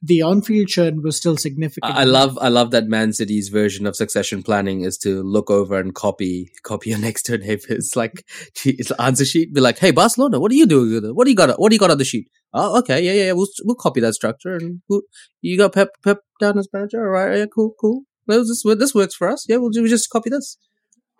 the 0.02 0.20
on-field 0.20 0.68
churn 0.68 1.00
was 1.02 1.16
still 1.16 1.38
significant. 1.38 1.94
I 1.94 2.04
love, 2.04 2.36
I 2.38 2.48
love 2.48 2.72
that 2.72 2.86
Man 2.88 3.14
City's 3.14 3.48
version 3.48 3.86
of 3.86 3.96
succession 3.96 4.42
planning 4.42 4.82
is 4.82 4.98
to 4.98 5.22
look 5.22 5.50
over 5.50 5.78
and 5.78 5.94
copy, 5.94 6.50
copy 6.62 6.90
your 6.90 6.98
next 6.98 7.22
door 7.26 7.38
neighbor's 7.38 7.92
like 7.96 8.22
it's 8.66 8.90
answer 8.92 9.24
sheet. 9.24 9.54
Be 9.54 9.62
like, 9.62 9.78
hey 9.78 9.92
Barcelona, 9.92 10.40
what 10.40 10.52
are 10.52 10.56
you 10.56 10.66
doing? 10.66 10.92
with 10.92 11.04
it? 11.06 11.14
What 11.14 11.24
do 11.24 11.30
you 11.30 11.36
got? 11.36 11.58
What 11.58 11.70
do 11.70 11.74
you 11.76 11.80
got 11.80 11.90
on 11.90 11.96
the 11.98 12.04
sheet? 12.04 12.28
Oh, 12.52 12.78
okay, 12.80 13.02
yeah, 13.02 13.12
yeah, 13.12 13.24
yeah. 13.26 13.32
We'll 13.32 13.48
we'll 13.64 13.76
copy 13.76 14.00
that 14.00 14.14
structure 14.14 14.56
and 14.56 14.82
who, 14.88 15.02
you 15.40 15.56
got 15.56 15.72
Pep 15.72 15.88
Pep 16.02 16.18
down 16.38 16.58
as 16.58 16.68
manager. 16.72 17.00
All 17.02 17.10
right, 17.12 17.38
yeah, 17.38 17.46
cool, 17.54 17.72
cool. 17.80 18.02
Well, 18.26 18.40
this 18.40 18.62
this 18.62 18.94
works 18.94 19.14
for 19.14 19.28
us. 19.28 19.44
Yeah, 19.48 19.56
we'll, 19.56 19.70
we'll 19.74 19.88
just 19.88 20.10
copy 20.10 20.30
this. 20.30 20.56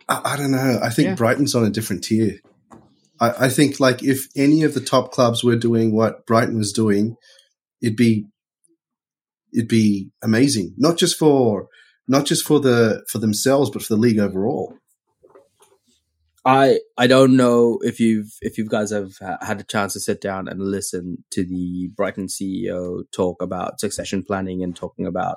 I, 0.08 0.20
I 0.24 0.36
don't 0.36 0.50
know. 0.50 0.80
I 0.82 0.90
think 0.90 1.08
Yeah. 1.08 1.14
Brighton's 1.14 1.54
on 1.54 1.64
a 1.64 1.70
different 1.70 2.04
tier. 2.04 2.40
I, 3.20 3.46
I 3.46 3.48
think 3.48 3.80
like 3.80 4.02
if 4.02 4.26
any 4.36 4.62
of 4.62 4.74
the 4.74 4.80
top 4.80 5.12
clubs 5.12 5.44
were 5.44 5.56
doing 5.56 5.94
what 5.94 6.26
Brighton 6.26 6.56
was 6.56 6.72
doing, 6.72 7.16
it'd 7.82 7.96
be 7.96 8.26
it'd 9.52 9.68
be 9.68 10.10
amazing. 10.22 10.74
Not 10.76 10.98
just 10.98 11.16
for 11.18 11.68
not 12.08 12.26
just 12.26 12.44
for 12.44 12.60
the 12.60 13.04
for 13.08 13.18
themselves, 13.18 13.70
but 13.70 13.82
for 13.82 13.94
the 13.94 14.00
league 14.00 14.18
overall. 14.18 14.74
I 16.44 16.80
I 16.98 17.06
don't 17.06 17.36
know 17.36 17.78
if 17.82 18.00
you've 18.00 18.32
if 18.42 18.58
you 18.58 18.66
guys 18.66 18.90
have 18.90 19.12
had 19.40 19.60
a 19.60 19.64
chance 19.64 19.94
to 19.94 20.00
sit 20.00 20.20
down 20.20 20.46
and 20.46 20.60
listen 20.60 21.24
to 21.30 21.44
the 21.44 21.88
Brighton 21.96 22.26
CEO 22.26 23.04
talk 23.12 23.40
about 23.40 23.80
succession 23.80 24.22
planning 24.22 24.62
and 24.62 24.76
talking 24.76 25.06
about 25.06 25.36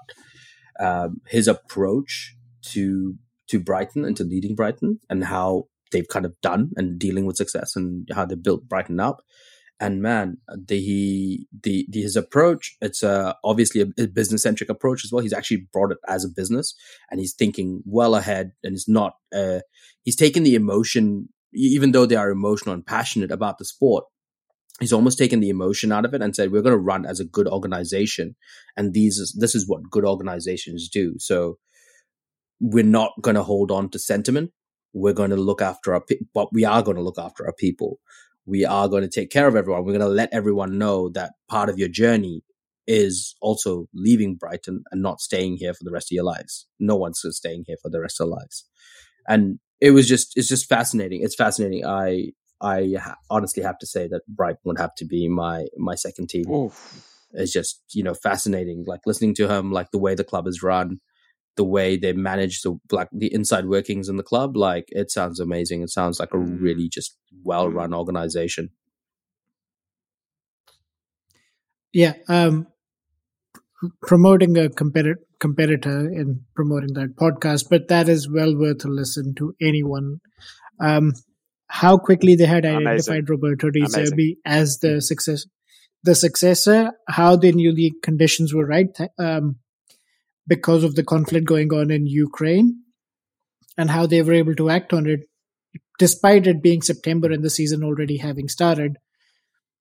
um, 0.79 1.21
his 1.27 1.47
approach 1.47 2.35
to 2.63 3.15
to 3.47 3.59
Brighton 3.59 4.03
and 4.05 4.15
to 4.17 4.23
leading 4.23 4.55
Brighton 4.55 4.99
and 5.09 5.23
how 5.23 5.67
they've 5.91 6.07
kind 6.07 6.25
of 6.25 6.39
done 6.41 6.71
and 6.75 6.99
dealing 6.99 7.25
with 7.25 7.37
success 7.37 7.75
and 7.75 8.07
how 8.13 8.25
they 8.25 8.35
built 8.35 8.67
Brighton 8.67 8.99
up. 8.99 9.23
And 9.79 10.01
man, 10.01 10.37
the 10.55 11.45
the, 11.63 11.85
the 11.89 12.01
his 12.01 12.15
approach 12.15 12.75
it's 12.81 13.03
uh, 13.03 13.33
obviously 13.43 13.81
a, 13.81 14.07
business 14.07 14.41
centric 14.43 14.69
approach 14.69 15.05
as 15.05 15.11
well. 15.11 15.21
He's 15.21 15.33
actually 15.33 15.67
brought 15.71 15.91
it 15.91 15.99
as 16.07 16.25
a 16.25 16.29
business 16.29 16.75
and 17.11 17.19
he's 17.19 17.33
thinking 17.33 17.83
well 17.85 18.15
ahead 18.15 18.51
and 18.63 18.75
is 18.75 18.87
not. 18.87 19.13
Uh, 19.33 19.59
he's 20.03 20.15
taken 20.15 20.43
the 20.43 20.55
emotion, 20.55 21.29
even 21.53 21.91
though 21.91 22.07
they 22.07 22.15
are 22.15 22.31
emotional 22.31 22.73
and 22.73 22.85
passionate 22.85 23.31
about 23.31 23.59
the 23.59 23.65
sport. 23.65 24.05
He's 24.79 24.93
almost 24.93 25.17
taken 25.17 25.39
the 25.39 25.49
emotion 25.49 25.91
out 25.91 26.05
of 26.05 26.13
it 26.13 26.21
and 26.21 26.35
said, 26.35 26.51
"We're 26.51 26.61
going 26.61 26.75
to 26.75 26.77
run 26.77 27.05
as 27.05 27.19
a 27.19 27.25
good 27.25 27.47
organization, 27.47 28.35
and 28.75 28.93
these 28.93 29.17
is 29.17 29.35
this 29.39 29.55
is 29.55 29.67
what 29.67 29.89
good 29.89 30.05
organizations 30.05 30.89
do." 30.89 31.15
So 31.17 31.57
we're 32.59 32.83
not 32.83 33.11
going 33.21 33.35
to 33.35 33.43
hold 33.43 33.71
on 33.71 33.89
to 33.89 33.99
sentiment. 33.99 34.51
We're 34.93 35.13
going 35.13 35.29
to 35.29 35.35
look 35.35 35.61
after 35.61 35.93
our, 35.93 36.01
pe- 36.01 36.19
but 36.33 36.47
we 36.51 36.65
are 36.65 36.81
going 36.81 36.97
to 36.97 37.03
look 37.03 37.19
after 37.19 37.45
our 37.45 37.53
people. 37.53 37.99
We 38.45 38.65
are 38.65 38.87
going 38.87 39.03
to 39.03 39.09
take 39.09 39.29
care 39.29 39.47
of 39.47 39.55
everyone. 39.55 39.83
We're 39.83 39.97
going 39.97 40.01
to 40.01 40.07
let 40.07 40.33
everyone 40.33 40.77
know 40.77 41.09
that 41.09 41.33
part 41.49 41.69
of 41.69 41.77
your 41.77 41.89
journey 41.89 42.43
is 42.87 43.35
also 43.41 43.87
leaving 43.93 44.35
Brighton 44.35 44.83
and 44.91 45.01
not 45.01 45.19
staying 45.19 45.57
here 45.57 45.73
for 45.73 45.83
the 45.83 45.91
rest 45.91 46.11
of 46.11 46.15
your 46.15 46.23
lives. 46.23 46.67
No 46.79 46.95
one's 46.95 47.21
staying 47.29 47.65
here 47.67 47.75
for 47.81 47.89
the 47.89 47.99
rest 47.99 48.19
of 48.19 48.27
their 48.27 48.37
lives. 48.37 48.65
And 49.27 49.59
it 49.81 49.91
was 49.91 50.07
just, 50.07 50.37
it's 50.37 50.47
just 50.47 50.67
fascinating. 50.67 51.21
It's 51.21 51.35
fascinating. 51.35 51.85
I, 51.85 52.31
I 52.61 52.93
ha- 52.99 53.17
honestly 53.29 53.63
have 53.63 53.77
to 53.79 53.85
say 53.87 54.07
that 54.07 54.21
Brighton 54.27 54.61
would 54.65 54.79
have 54.79 54.95
to 54.95 55.05
be 55.05 55.27
my, 55.29 55.67
my 55.77 55.95
second 55.95 56.27
team 56.29 56.49
Oof. 56.51 57.03
is 57.33 57.51
just 57.51 57.81
you 57.91 58.03
know 58.03 58.13
fascinating 58.13 58.83
like 58.87 59.01
listening 59.05 59.35
to 59.35 59.47
him 59.47 59.71
like 59.71 59.91
the 59.91 59.99
way 59.99 60.15
the 60.15 60.23
club 60.23 60.47
is 60.47 60.63
run 60.63 60.99
the 61.55 61.63
way 61.63 61.97
they 61.97 62.13
manage 62.13 62.61
the 62.61 62.77
like 62.91 63.09
the 63.11 63.33
inside 63.33 63.65
workings 63.65 64.09
in 64.09 64.15
the 64.17 64.23
club 64.23 64.55
like 64.55 64.85
it 64.89 65.11
sounds 65.11 65.39
amazing 65.39 65.81
it 65.81 65.89
sounds 65.89 66.19
like 66.19 66.33
a 66.33 66.37
Mm. 66.37 66.61
really 66.61 66.87
just 66.89 67.17
well 67.43 67.67
run 67.69 67.93
organization 67.93 68.69
Yeah. 71.93 72.13
Um, 72.27 72.67
promoting 74.01 74.57
a 74.57 74.69
competitor 74.69 75.19
competitor 75.39 76.09
in 76.11 76.41
promoting 76.55 76.93
that 76.93 77.15
podcast, 77.15 77.67
but 77.69 77.87
that 77.89 78.09
is 78.09 78.29
well 78.29 78.55
worth 78.57 78.83
a 78.85 78.87
listen 78.87 79.33
to 79.35 79.53
anyone. 79.61 80.19
Um, 80.79 81.13
how 81.67 81.97
quickly 81.97 82.35
they 82.35 82.45
had 82.45 82.65
Amazing. 82.65 82.87
identified 82.87 83.29
Roberto 83.29 83.69
De 83.69 83.79
Amazing. 83.79 84.05
Zerbi 84.05 84.37
as 84.45 84.79
the 84.79 85.01
success, 85.01 85.45
the 86.03 86.15
successor. 86.15 86.91
How 87.07 87.35
they 87.35 87.51
knew 87.51 87.73
the 87.73 87.91
conditions 88.01 88.53
were 88.53 88.65
right 88.65 88.95
um, 89.19 89.57
because 90.47 90.83
of 90.83 90.95
the 90.95 91.03
conflict 91.03 91.45
going 91.45 91.73
on 91.73 91.91
in 91.91 92.07
Ukraine, 92.07 92.83
and 93.77 93.89
how 93.89 94.05
they 94.05 94.21
were 94.21 94.33
able 94.33 94.55
to 94.55 94.69
act 94.69 94.93
on 94.93 95.07
it, 95.07 95.21
despite 95.99 96.47
it 96.47 96.63
being 96.63 96.81
September 96.81 97.31
and 97.31 97.43
the 97.43 97.49
season 97.49 97.83
already 97.83 98.17
having 98.17 98.47
started 98.47 98.97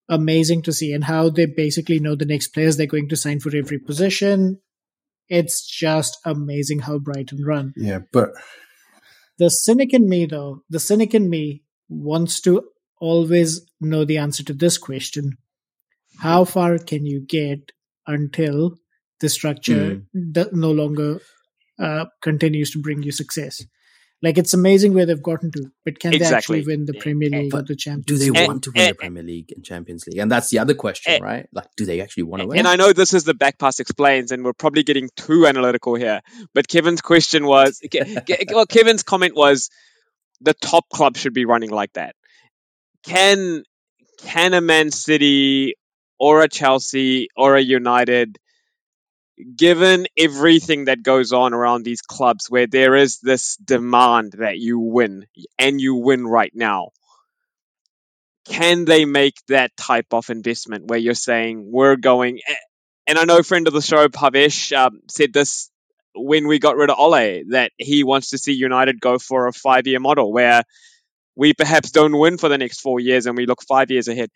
amazing 0.08 0.62
to 0.62 0.72
see 0.72 0.92
and 0.92 1.02
how 1.04 1.28
they 1.28 1.46
basically 1.46 1.98
know 1.98 2.14
the 2.14 2.24
next 2.24 2.48
players 2.48 2.76
they're 2.76 2.86
going 2.86 3.08
to 3.08 3.16
sign 3.16 3.40
for 3.40 3.54
every 3.56 3.78
position. 3.78 4.60
It's 5.28 5.66
just 5.66 6.18
amazing 6.24 6.80
how 6.80 6.98
Brighton 6.98 7.42
run. 7.44 7.72
Yeah, 7.76 8.00
but 8.12 8.30
The 9.38 9.50
cynic 9.50 9.92
in 9.92 10.08
me, 10.08 10.26
though, 10.26 10.62
the 10.70 10.78
cynic 10.78 11.14
in 11.14 11.28
me 11.28 11.62
wants 11.88 12.40
to 12.42 12.62
always 13.00 13.60
know 13.80 14.04
the 14.04 14.18
answer 14.18 14.42
to 14.44 14.54
this 14.54 14.78
question 14.78 15.36
How 16.18 16.44
far 16.44 16.78
can 16.78 17.04
you 17.04 17.20
get 17.20 17.72
until 18.06 18.76
the 19.20 19.28
structure 19.28 19.96
hmm. 19.96 20.32
do- 20.32 20.50
no 20.52 20.70
longer 20.70 21.20
uh, 21.78 22.06
continues 22.22 22.70
to 22.72 22.80
bring 22.80 23.02
you 23.02 23.12
success? 23.12 23.62
Like, 24.22 24.38
it's 24.38 24.54
amazing 24.54 24.94
where 24.94 25.04
they've 25.04 25.22
gotten 25.22 25.50
to, 25.52 25.70
but 25.84 26.00
can 26.00 26.14
Exactly. 26.14 26.30
they 26.30 26.36
actually 26.62 26.76
win 26.76 26.86
the 26.86 26.96
eh, 26.96 27.00
Premier 27.02 27.28
eh, 27.30 27.38
League 27.42 27.54
or 27.54 27.62
the 27.62 27.74
the 27.74 28.02
do 28.04 28.16
they 28.16 28.30
League? 28.30 28.36
And- 28.38 28.48
want 28.48 28.64
to 28.64 28.70
win 28.70 28.82
eh, 28.82 28.88
the 28.88 28.94
premier 28.94 29.22
league 29.22 29.52
and 29.54 29.62
champions 29.62 30.06
league 30.06 30.18
and 30.18 30.32
that's 30.32 30.48
the 30.48 30.58
other 30.58 30.74
question 30.74 31.12
and- 31.14 31.22
right 31.22 31.46
like 31.52 31.66
do 31.76 31.84
they 31.84 32.00
actually 32.00 32.22
want 32.22 32.40
to 32.40 32.48
win 32.48 32.58
And 32.58 32.66
I 32.66 32.76
know 32.76 32.94
this 32.94 33.12
is 33.12 33.24
the 33.24 33.34
back 33.34 33.58
pass 33.58 33.78
explains, 33.78 34.32
and 34.32 34.42
we're 34.42 34.54
probably 34.54 34.84
getting 34.84 35.10
too 35.16 35.46
analytical 35.46 35.94
here. 35.96 36.22
But 36.54 36.66
Kevin's 36.66 37.02
question 37.02 37.46
was, 37.46 37.78
Ke- 37.84 38.24
Ke- 38.26 38.50
well, 38.54 38.64
Kevin's 38.66 39.02
comment 39.02 39.36
was, 39.36 39.68
the 40.40 40.54
top 40.54 40.88
club 40.88 41.16
should 41.16 41.34
be 41.34 41.44
running 41.44 41.70
like 41.70 41.92
that. 41.94 42.14
Can 43.04 43.64
can 44.18 44.54
a 44.54 44.60
Man 44.60 44.90
City 44.90 45.74
or 46.18 46.42
a 46.42 46.48
Chelsea 46.48 47.28
or 47.36 47.56
a 47.56 47.60
United, 47.60 48.38
given 49.56 50.06
everything 50.18 50.86
that 50.86 51.02
goes 51.02 51.32
on 51.32 51.52
around 51.52 51.84
these 51.84 52.00
clubs, 52.00 52.46
where 52.48 52.66
there 52.66 52.96
is 52.96 53.18
this 53.20 53.56
demand 53.56 54.34
that 54.38 54.58
you 54.58 54.78
win 54.78 55.26
and 55.58 55.80
you 55.80 55.96
win 55.96 56.26
right 56.26 56.52
now, 56.54 56.90
can 58.46 58.84
they 58.84 59.04
make 59.04 59.36
that 59.48 59.76
type 59.76 60.06
of 60.12 60.30
investment 60.30 60.86
where 60.86 60.98
you're 60.98 61.14
saying 61.14 61.68
we're 61.70 61.96
going 61.96 62.40
and 63.06 63.18
I 63.18 63.24
know 63.24 63.42
friend 63.42 63.66
of 63.66 63.74
the 63.74 63.82
show 63.82 64.08
Pavesh 64.08 64.76
um, 64.76 65.00
said 65.08 65.32
this 65.32 65.70
when 66.16 66.46
we 66.46 66.58
got 66.58 66.76
rid 66.76 66.90
of 66.90 66.98
Ole 66.98 67.42
that 67.50 67.72
he 67.76 68.04
wants 68.04 68.30
to 68.30 68.38
see 68.38 68.52
United 68.52 69.00
go 69.00 69.18
for 69.18 69.46
a 69.46 69.52
five 69.52 69.86
year 69.86 70.00
model 70.00 70.32
where 70.32 70.62
we 71.36 71.52
perhaps 71.54 71.90
don't 71.90 72.18
win 72.18 72.38
for 72.38 72.48
the 72.48 72.58
next 72.58 72.80
four 72.80 72.98
years 73.00 73.26
and 73.26 73.36
we 73.36 73.46
look 73.46 73.62
five 73.62 73.90
years 73.90 74.08
ahead. 74.08 74.30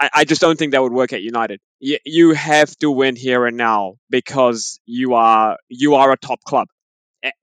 I, 0.00 0.10
I 0.14 0.24
just 0.24 0.40
don't 0.40 0.56
think 0.58 0.72
that 0.72 0.82
would 0.82 0.92
work 0.92 1.12
at 1.12 1.22
United. 1.22 1.60
You, 1.80 1.98
you 2.04 2.32
have 2.34 2.74
to 2.76 2.90
win 2.90 3.16
here 3.16 3.46
and 3.46 3.56
now 3.56 3.94
because 4.10 4.78
you 4.86 5.14
are 5.14 5.58
you 5.68 5.96
are 5.96 6.12
a 6.12 6.16
top 6.16 6.40
club. 6.44 6.68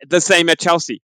The 0.08 0.22
same 0.22 0.48
at 0.50 0.60
Chelsea. 0.60 1.02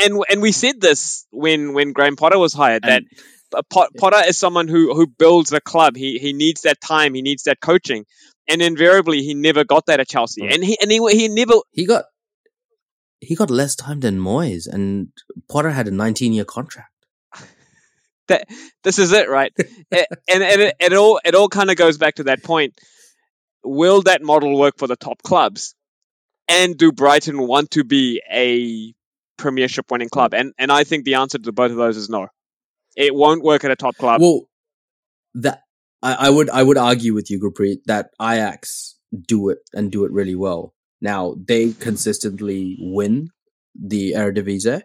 And 0.00 0.20
and 0.28 0.42
we 0.42 0.50
said 0.50 0.80
this 0.80 1.24
when 1.30 1.72
when 1.72 1.92
Graham 1.92 2.16
Potter 2.16 2.38
was 2.38 2.52
hired 2.52 2.82
that 2.82 3.02
And- 3.02 3.06
uh, 3.54 3.62
Potter 3.96 4.22
is 4.26 4.36
someone 4.36 4.68
who 4.68 4.92
who 4.94 5.06
builds 5.06 5.52
a 5.52 5.60
club. 5.60 5.96
He 5.96 6.18
he 6.18 6.32
needs 6.32 6.62
that 6.62 6.80
time. 6.80 7.14
He 7.14 7.22
needs 7.22 7.44
that 7.44 7.60
coaching, 7.60 8.04
and 8.48 8.62
invariably 8.62 9.22
he 9.22 9.34
never 9.34 9.64
got 9.64 9.86
that 9.86 10.00
at 10.00 10.08
Chelsea. 10.08 10.42
Mm. 10.42 10.54
And 10.54 10.64
he 10.64 10.78
and 10.80 10.90
he, 10.90 10.98
he 11.16 11.28
never. 11.28 11.54
he 11.70 11.86
got 11.86 12.04
he 13.20 13.34
got 13.34 13.50
less 13.50 13.74
time 13.74 14.00
than 14.00 14.18
Moyes 14.18 14.66
and 14.66 15.08
Potter 15.48 15.70
had 15.70 15.88
a 15.88 15.90
19 15.90 16.32
year 16.32 16.44
contract 16.44 16.92
That 18.28 18.46
this 18.84 18.98
is 18.98 19.12
it, 19.12 19.28
right? 19.28 19.52
And 19.90 20.42
and 20.42 20.60
it, 20.60 20.76
it 20.80 20.92
all 20.92 21.20
it 21.24 21.34
all 21.34 21.48
kind 21.48 21.70
of 21.70 21.76
goes 21.76 21.98
back 21.98 22.16
to 22.16 22.24
that 22.24 22.42
point. 22.42 22.78
Will 23.64 24.02
that 24.02 24.22
model 24.22 24.58
work 24.58 24.74
for 24.78 24.86
the 24.86 24.96
top 24.96 25.22
clubs? 25.22 25.74
And 26.50 26.76
do 26.78 26.92
Brighton 26.92 27.46
want 27.46 27.72
to 27.72 27.84
be 27.84 28.22
a 28.30 28.94
Premiership 29.36 29.90
winning 29.90 30.08
club? 30.08 30.34
And 30.34 30.52
and 30.58 30.70
I 30.70 30.84
think 30.84 31.04
the 31.04 31.14
answer 31.14 31.38
to 31.38 31.52
both 31.52 31.70
of 31.70 31.76
those 31.76 31.96
is 31.96 32.08
no. 32.08 32.28
It 32.96 33.14
won't 33.14 33.42
work 33.42 33.64
at 33.64 33.70
a 33.70 33.76
top 33.76 33.96
club. 33.96 34.20
well 34.20 34.48
that 35.34 35.62
I, 36.02 36.14
I 36.14 36.30
would 36.30 36.50
I 36.50 36.62
would 36.62 36.78
argue 36.78 37.14
with 37.14 37.30
you 37.30 37.40
Gurpreet 37.40 37.78
that 37.86 38.10
Ajax 38.20 38.96
do 39.26 39.48
it 39.48 39.58
and 39.72 39.90
do 39.90 40.04
it 40.04 40.12
really 40.12 40.34
well. 40.34 40.74
Now 41.00 41.34
they 41.46 41.72
consistently 41.72 42.76
win 42.80 43.30
the 43.74 44.12
Eredivisie 44.12 44.82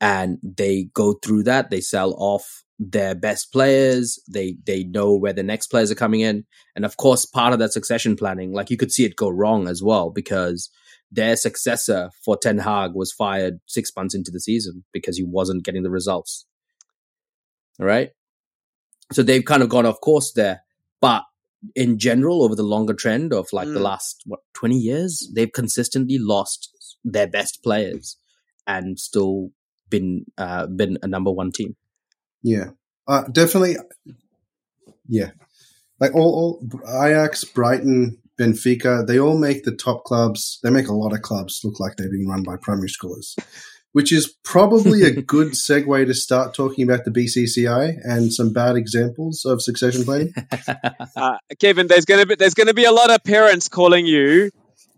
and 0.00 0.38
they 0.42 0.88
go 0.94 1.14
through 1.14 1.44
that. 1.44 1.70
They 1.70 1.80
sell 1.80 2.14
off 2.18 2.64
their 2.78 3.14
best 3.14 3.52
players. 3.52 4.20
They 4.30 4.56
they 4.66 4.84
know 4.84 5.14
where 5.14 5.32
the 5.32 5.42
next 5.42 5.68
players 5.68 5.90
are 5.90 5.96
coming 5.96 6.20
in. 6.20 6.44
And 6.76 6.84
of 6.84 6.96
course 6.96 7.24
part 7.24 7.52
of 7.52 7.58
that 7.60 7.72
succession 7.72 8.16
planning 8.16 8.52
like 8.52 8.70
you 8.70 8.76
could 8.76 8.92
see 8.92 9.04
it 9.04 9.16
go 9.16 9.28
wrong 9.28 9.68
as 9.68 9.82
well 9.82 10.10
because 10.10 10.70
their 11.10 11.36
successor 11.36 12.10
for 12.24 12.36
Ten 12.36 12.58
Hag 12.58 12.92
was 12.94 13.12
fired 13.12 13.60
6 13.66 13.90
months 13.96 14.14
into 14.14 14.32
the 14.32 14.40
season 14.40 14.84
because 14.92 15.16
he 15.16 15.24
wasn't 15.24 15.64
getting 15.64 15.84
the 15.84 15.90
results. 15.90 16.46
All 17.80 17.86
right 17.86 18.10
so 19.12 19.22
they've 19.22 19.44
kind 19.44 19.62
of 19.62 19.68
gone 19.68 19.86
off 19.86 20.00
course 20.00 20.32
there 20.32 20.62
but 21.00 21.22
in 21.74 21.98
general 21.98 22.42
over 22.42 22.54
the 22.54 22.62
longer 22.62 22.94
trend 22.94 23.32
of 23.32 23.46
like 23.52 23.68
the 23.68 23.74
Mm. 23.80 23.82
last 23.82 24.22
what 24.26 24.40
20 24.54 24.76
years 24.76 25.30
they've 25.34 25.52
consistently 25.52 26.18
lost 26.18 26.70
their 27.04 27.26
best 27.26 27.62
players 27.62 28.16
and 28.66 28.98
still 28.98 29.50
been 29.90 30.24
uh 30.38 30.66
been 30.66 30.98
a 31.02 31.06
number 31.06 31.30
one 31.30 31.52
team 31.52 31.76
Yeah, 32.42 32.70
uh, 33.08 33.22
definitely. 33.32 33.76
Yeah, 35.08 35.30
like 36.00 36.14
all, 36.14 36.60
all 36.62 36.80
Ajax, 37.04 37.44
Brighton, 37.44 38.18
Benfica, 38.40 39.06
they 39.06 39.18
all 39.18 39.38
make 39.38 39.64
the 39.64 39.76
top 39.76 40.04
clubs. 40.04 40.58
They 40.62 40.70
make 40.70 40.88
a 40.88 40.94
lot 40.94 41.12
of 41.12 41.22
clubs 41.22 41.60
look 41.62 41.78
like 41.78 41.96
they're 41.96 42.10
being 42.10 42.28
run 42.28 42.42
by 42.42 42.56
primary 42.56 42.88
schoolers, 42.88 43.36
which 43.94 44.12
is 44.12 44.26
probably 44.42 45.04
a 45.04 45.22
good 45.34 45.52
segue 45.52 46.06
to 46.06 46.14
start 46.14 46.52
talking 46.52 46.82
about 46.82 47.04
the 47.04 47.12
BCCI 47.12 47.96
and 48.02 48.32
some 48.32 48.52
bad 48.52 48.74
examples 48.74 49.44
of 49.44 49.62
succession 49.62 50.04
planning. 50.04 50.34
Uh, 51.16 51.38
Kevin, 51.60 51.86
there's 51.86 52.04
gonna 52.04 52.26
be 52.26 52.34
there's 52.34 52.54
gonna 52.54 52.74
be 52.74 52.84
a 52.84 52.90
lot 52.90 53.08
of 53.10 53.22
parents 53.22 53.68
calling 53.68 54.04
you 54.04 54.50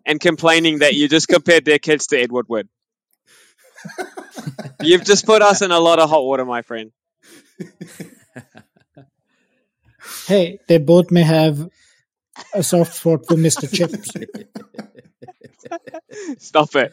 and 0.07 0.19
complaining 0.19 0.79
that 0.79 0.95
you 0.95 1.09
just 1.09 1.29
compared 1.29 1.65
their 1.65 1.79
kids 1.79 2.07
to 2.07 2.19
Edward 2.19 2.47
Wood. 2.49 2.69
You've 4.81 5.05
just 5.05 5.27
put 5.27 5.43
us 5.43 5.61
in 5.61 5.71
a 5.71 5.79
lot 5.79 5.99
of 5.99 6.09
hot 6.09 6.25
water, 6.25 6.45
my 6.47 6.63
friend. 6.63 6.93
Hey, 10.27 10.59
they 10.69 10.79
both 10.79 11.11
may 11.11 11.23
have 11.23 11.69
a 12.55 12.63
soft 12.63 12.95
spot 12.95 13.27
for 13.27 13.35
Mr. 13.35 13.71
Chips. 13.71 14.11
Stop 16.39 16.75
it. 16.77 16.93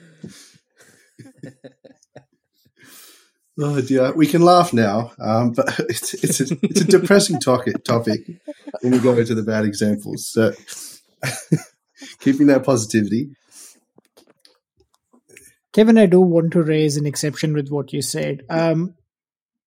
Oh 3.59 3.81
dear, 3.81 4.13
we 4.13 4.25
can 4.25 4.41
laugh 4.41 4.73
now, 4.73 5.11
um, 5.19 5.51
but 5.51 5.79
it's 5.89 6.13
it's 6.15 6.41
a, 6.41 6.57
it's 6.63 6.81
a 6.81 6.85
depressing 6.85 7.39
topic. 7.39 7.83
Topic 7.83 8.21
when 8.81 8.93
we 8.93 8.99
go 8.99 9.15
into 9.15 9.35
the 9.35 9.43
bad 9.43 9.65
examples. 9.65 10.27
So, 10.27 10.53
keeping 12.19 12.47
that 12.47 12.63
positivity. 12.63 13.35
Kevin, 15.71 15.97
I 15.97 16.05
do 16.05 16.21
want 16.21 16.53
to 16.53 16.63
raise 16.63 16.97
an 16.97 17.05
exception 17.05 17.53
with 17.53 17.69
what 17.69 17.93
you 17.93 18.01
said. 18.01 18.43
Um, 18.49 18.95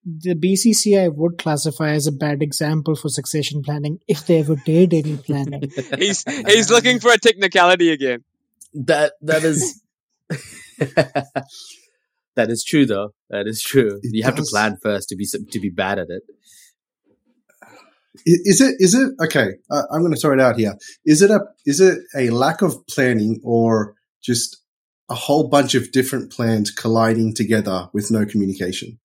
the 0.04 0.34
BCCI 0.34 1.12
would 1.12 1.36
classify 1.36 1.90
as 1.90 2.06
a 2.06 2.12
bad 2.12 2.40
example 2.40 2.94
for 2.94 3.08
succession 3.08 3.62
planning 3.62 3.98
if 4.06 4.24
they 4.24 4.38
ever 4.38 4.54
did 4.54 4.94
any 4.94 5.16
planning. 5.16 5.68
He's 5.98 6.22
he's 6.46 6.70
looking 6.70 7.00
for 7.00 7.10
a 7.10 7.18
technicality 7.18 7.90
again. 7.90 8.22
That 8.72 9.14
that 9.22 9.42
is 9.42 9.82
that 12.36 12.50
is 12.50 12.64
true 12.64 12.86
though. 12.86 13.10
That 13.30 13.46
is 13.46 13.62
true. 13.62 13.98
It 14.02 14.14
you 14.14 14.22
have 14.22 14.36
does- 14.36 14.48
to 14.48 14.52
plan 14.52 14.76
first 14.82 15.08
to 15.08 15.16
be 15.16 15.26
to 15.26 15.60
be 15.60 15.70
bad 15.70 15.98
at 15.98 16.08
it. 16.10 16.22
Is 18.24 18.60
it 18.60 19.10
okay? 19.24 19.54
Uh, 19.70 19.82
I'm 19.90 20.00
going 20.00 20.14
to 20.14 20.18
throw 20.18 20.32
it 20.32 20.40
out 20.40 20.56
here. 20.56 20.74
Is 21.04 21.20
it 21.20 21.30
a? 21.30 21.40
Is 21.66 21.80
it 21.80 21.98
a 22.16 22.30
lack 22.30 22.62
of 22.62 22.86
planning 22.86 23.40
or 23.44 23.94
just 24.22 24.56
a 25.10 25.14
whole 25.14 25.48
bunch 25.48 25.74
of 25.74 25.92
different 25.92 26.32
plans 26.32 26.70
colliding 26.70 27.34
together 27.34 27.88
with 27.92 28.10
no 28.10 28.24
communication? 28.24 28.98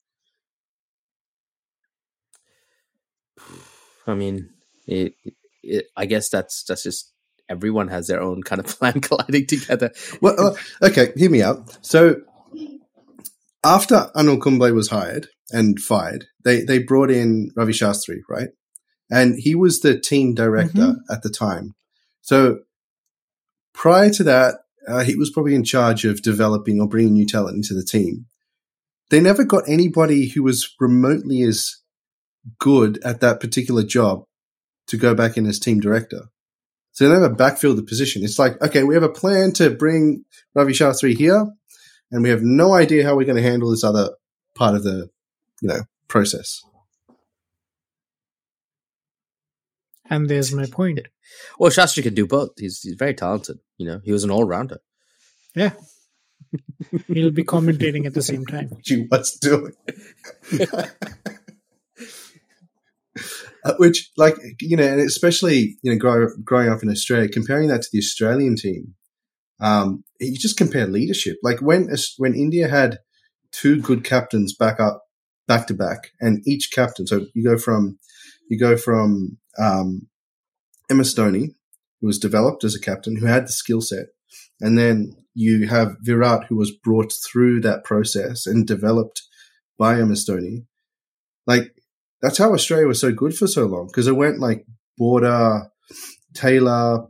I 4.07 4.15
mean, 4.15 4.49
it, 4.87 5.13
it, 5.61 5.85
I 5.95 6.05
guess 6.05 6.29
that's 6.29 6.63
that's 6.63 6.83
just 6.83 7.11
everyone 7.49 7.89
has 7.89 8.07
their 8.07 8.21
own 8.21 8.41
kind 8.43 8.59
of 8.59 8.65
plan 8.79 9.01
colliding 9.01 9.45
together. 9.45 9.91
Well, 10.21 10.39
uh, 10.39 10.87
okay, 10.87 11.11
hear 11.15 11.29
me 11.29 11.41
out. 11.41 11.77
So 11.85 12.15
after 13.63 14.09
Anil 14.15 14.41
Kumble 14.41 14.73
was 14.73 14.89
hired 14.89 15.27
and 15.51 15.79
fired, 15.79 16.25
they 16.43 16.61
they 16.61 16.79
brought 16.79 17.11
in 17.11 17.51
Ravi 17.55 17.73
Shastri, 17.73 18.19
right? 18.29 18.49
And 19.09 19.35
he 19.37 19.55
was 19.55 19.81
the 19.81 19.99
team 19.99 20.33
director 20.33 20.95
at 21.09 21.21
the 21.21 21.29
time. 21.29 21.75
So 22.21 22.59
prior 23.73 24.09
to 24.11 24.23
that, 24.23 24.55
uh, 24.87 25.03
he 25.03 25.15
was 25.15 25.29
probably 25.29 25.53
in 25.53 25.63
charge 25.63 26.05
of 26.05 26.21
developing 26.21 26.79
or 26.79 26.87
bringing 26.87 27.13
new 27.13 27.25
talent 27.25 27.57
into 27.57 27.73
the 27.73 27.83
team. 27.83 28.25
They 29.09 29.19
never 29.19 29.43
got 29.43 29.67
anybody 29.67 30.29
who 30.29 30.43
was 30.43 30.73
remotely 30.79 31.41
as 31.41 31.75
good 32.59 32.99
at 33.03 33.19
that 33.19 33.39
particular 33.39 33.83
job 33.83 34.23
to 34.87 34.97
go 34.97 35.13
back 35.13 35.37
in 35.37 35.45
as 35.45 35.59
team 35.59 35.79
director. 35.79 36.23
So 36.93 37.07
they 37.07 37.13
never 37.13 37.33
backfilled 37.33 37.75
the 37.75 37.83
position. 37.83 38.23
It's 38.23 38.39
like, 38.39 38.61
okay, 38.61 38.83
we 38.83 38.95
have 38.95 39.03
a 39.03 39.09
plan 39.09 39.51
to 39.53 39.69
bring 39.69 40.23
Ravi 40.55 40.73
Shastri 40.73 41.15
here, 41.15 41.47
and 42.11 42.23
we 42.23 42.29
have 42.29 42.41
no 42.43 42.73
idea 42.73 43.03
how 43.03 43.15
we're 43.15 43.25
going 43.25 43.41
to 43.41 43.49
handle 43.49 43.71
this 43.71 43.83
other 43.83 44.11
part 44.55 44.75
of 44.75 44.83
the, 44.83 45.09
you 45.61 45.69
know, 45.69 45.81
process. 46.07 46.61
and 50.11 50.29
there's 50.29 50.53
my 50.53 50.65
point. 50.67 50.99
Well, 51.57 51.71
Shastri 51.71 52.03
can 52.03 52.13
do 52.13 52.27
both. 52.27 52.51
He's 52.57 52.81
he's 52.81 52.95
very 52.95 53.15
talented. 53.15 53.57
You 53.77 53.87
know, 53.87 54.01
he 54.03 54.11
was 54.11 54.23
an 54.23 54.29
all 54.29 54.43
rounder. 54.43 54.79
Yeah. 55.55 55.71
He'll 57.07 57.31
be 57.31 57.45
commentating 57.45 58.05
at 58.05 58.13
the 58.13 58.21
same 58.21 58.45
time. 58.45 58.67
What 58.69 58.87
you 58.89 59.07
was 59.09 59.31
doing. 59.39 59.73
Uh, 63.63 63.75
which, 63.77 64.09
like, 64.17 64.35
you 64.59 64.75
know, 64.75 64.83
and 64.83 64.99
especially, 64.99 65.77
you 65.83 65.91
know, 65.91 65.97
grow, 65.99 66.29
growing 66.43 66.67
up 66.67 66.81
in 66.81 66.89
Australia, 66.89 67.29
comparing 67.29 67.67
that 67.67 67.83
to 67.83 67.89
the 67.93 67.99
Australian 67.99 68.55
team, 68.55 68.95
um, 69.59 70.03
you 70.21 70.37
just 70.37 70.57
compare 70.57 70.87
leadership. 70.87 71.37
Like 71.43 71.61
when 71.61 71.89
when 72.17 72.33
India 72.33 72.67
had 72.67 72.99
two 73.51 73.81
good 73.81 74.03
captains 74.03 74.55
back 74.55 74.79
up 74.79 75.03
back 75.47 75.67
to 75.67 75.73
back, 75.73 76.11
and 76.19 76.41
each 76.47 76.69
captain. 76.71 77.07
So 77.07 77.25
you 77.33 77.43
go 77.43 77.57
from 77.57 77.99
you 78.49 78.57
go 78.57 78.77
from 78.77 79.37
um, 79.57 80.07
MS 80.89 81.15
Dhoni, 81.15 81.55
who 81.99 82.07
was 82.07 82.19
developed 82.19 82.63
as 82.63 82.75
a 82.75 82.79
captain, 82.79 83.17
who 83.17 83.25
had 83.25 83.47
the 83.47 83.51
skill 83.51 83.81
set, 83.81 84.07
and 84.59 84.77
then 84.77 85.15
you 85.33 85.67
have 85.67 85.97
Virat, 86.01 86.45
who 86.47 86.57
was 86.57 86.71
brought 86.71 87.13
through 87.13 87.61
that 87.61 87.83
process 87.83 88.45
and 88.45 88.67
developed 88.67 89.23
by 89.77 89.95
MS 89.95 90.27
Dhoni. 90.27 90.65
Like 91.47 91.75
that's 92.21 92.37
how 92.37 92.53
Australia 92.53 92.87
was 92.87 92.99
so 92.99 93.11
good 93.11 93.35
for 93.35 93.47
so 93.47 93.65
long 93.65 93.87
because 93.87 94.07
it 94.07 94.15
went 94.15 94.39
like 94.39 94.65
Border, 94.97 95.69
Taylor, 96.33 97.07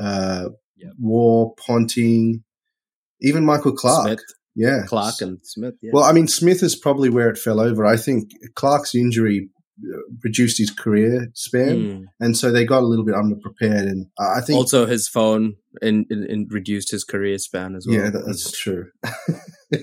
uh, 0.00 0.48
Yep. 0.84 0.92
Waugh, 1.00 1.54
Ponting, 1.66 2.44
even 3.20 3.44
Michael 3.44 3.72
Clarke. 3.72 4.06
Smith, 4.06 4.20
Yeah, 4.54 4.82
Clarke, 4.86 5.20
and 5.22 5.38
Smith. 5.42 5.74
Yeah. 5.82 5.90
well, 5.92 6.04
I 6.04 6.12
mean, 6.12 6.28
Smith 6.28 6.62
is 6.62 6.76
probably 6.76 7.08
where 7.10 7.28
it 7.30 7.38
fell 7.38 7.58
over. 7.60 7.84
I 7.86 7.96
think 7.96 8.30
Clarke's 8.54 8.94
injury 8.94 9.48
uh, 9.82 9.98
reduced 10.22 10.58
his 10.58 10.70
career 10.70 11.28
span, 11.34 11.76
Mm. 11.76 12.04
and 12.20 12.36
so 12.36 12.52
they 12.52 12.64
got 12.64 12.82
a 12.82 12.86
little 12.86 13.04
bit 13.04 13.16
underprepared. 13.16 13.88
And 13.88 14.06
I 14.20 14.40
think, 14.40 14.56
also 14.58 14.86
his 14.86 15.08
phone 15.08 15.54
in 15.82 16.46
reduced 16.50 16.92
his 16.92 17.02
career 17.02 17.38
span 17.38 17.74
as 17.74 17.86
well. 17.88 17.96
yeah, 17.98 18.10
that's 18.10 18.52
true. 18.56 18.90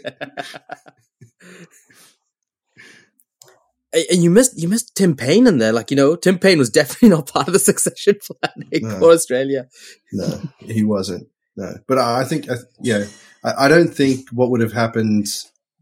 And 3.94 4.06
and 4.12 4.24
you 4.24 4.30
missed 4.30 4.60
you 4.60 4.68
missed 4.68 4.96
Tim 4.96 5.16
Paine 5.16 5.48
in 5.48 5.58
there. 5.58 5.74
Like 5.74 5.92
you 5.92 5.98
know, 5.98 6.16
Tim 6.16 6.40
Paine 6.40 6.58
was 6.58 6.70
definitely 6.70 7.10
not 7.16 7.28
part 7.28 7.48
of 7.48 7.54
the 7.54 7.60
succession 7.60 8.16
planning 8.44 8.88
No. 8.88 9.00
for 9.00 9.12
Australia. 9.12 9.68
No, 10.14 10.42
he 10.60 10.84
wasn't. 10.84 11.28
No, 11.58 11.76
but 11.88 11.98
I 11.98 12.22
I 12.22 12.24
think, 12.24 12.48
yeah, 12.82 13.06
I, 13.44 13.66
I 13.66 13.68
don't 13.68 13.94
think 13.94 14.30
what 14.30 14.50
would 14.52 14.62
have 14.62 14.72
happened 14.74 15.28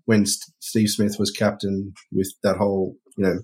when 0.05 0.25
St- 0.25 0.55
Steve 0.59 0.89
Smith 0.89 1.19
was 1.19 1.29
captain 1.29 1.93
with 2.11 2.33
that 2.41 2.57
whole, 2.57 2.95
you 3.15 3.23
know, 3.25 3.39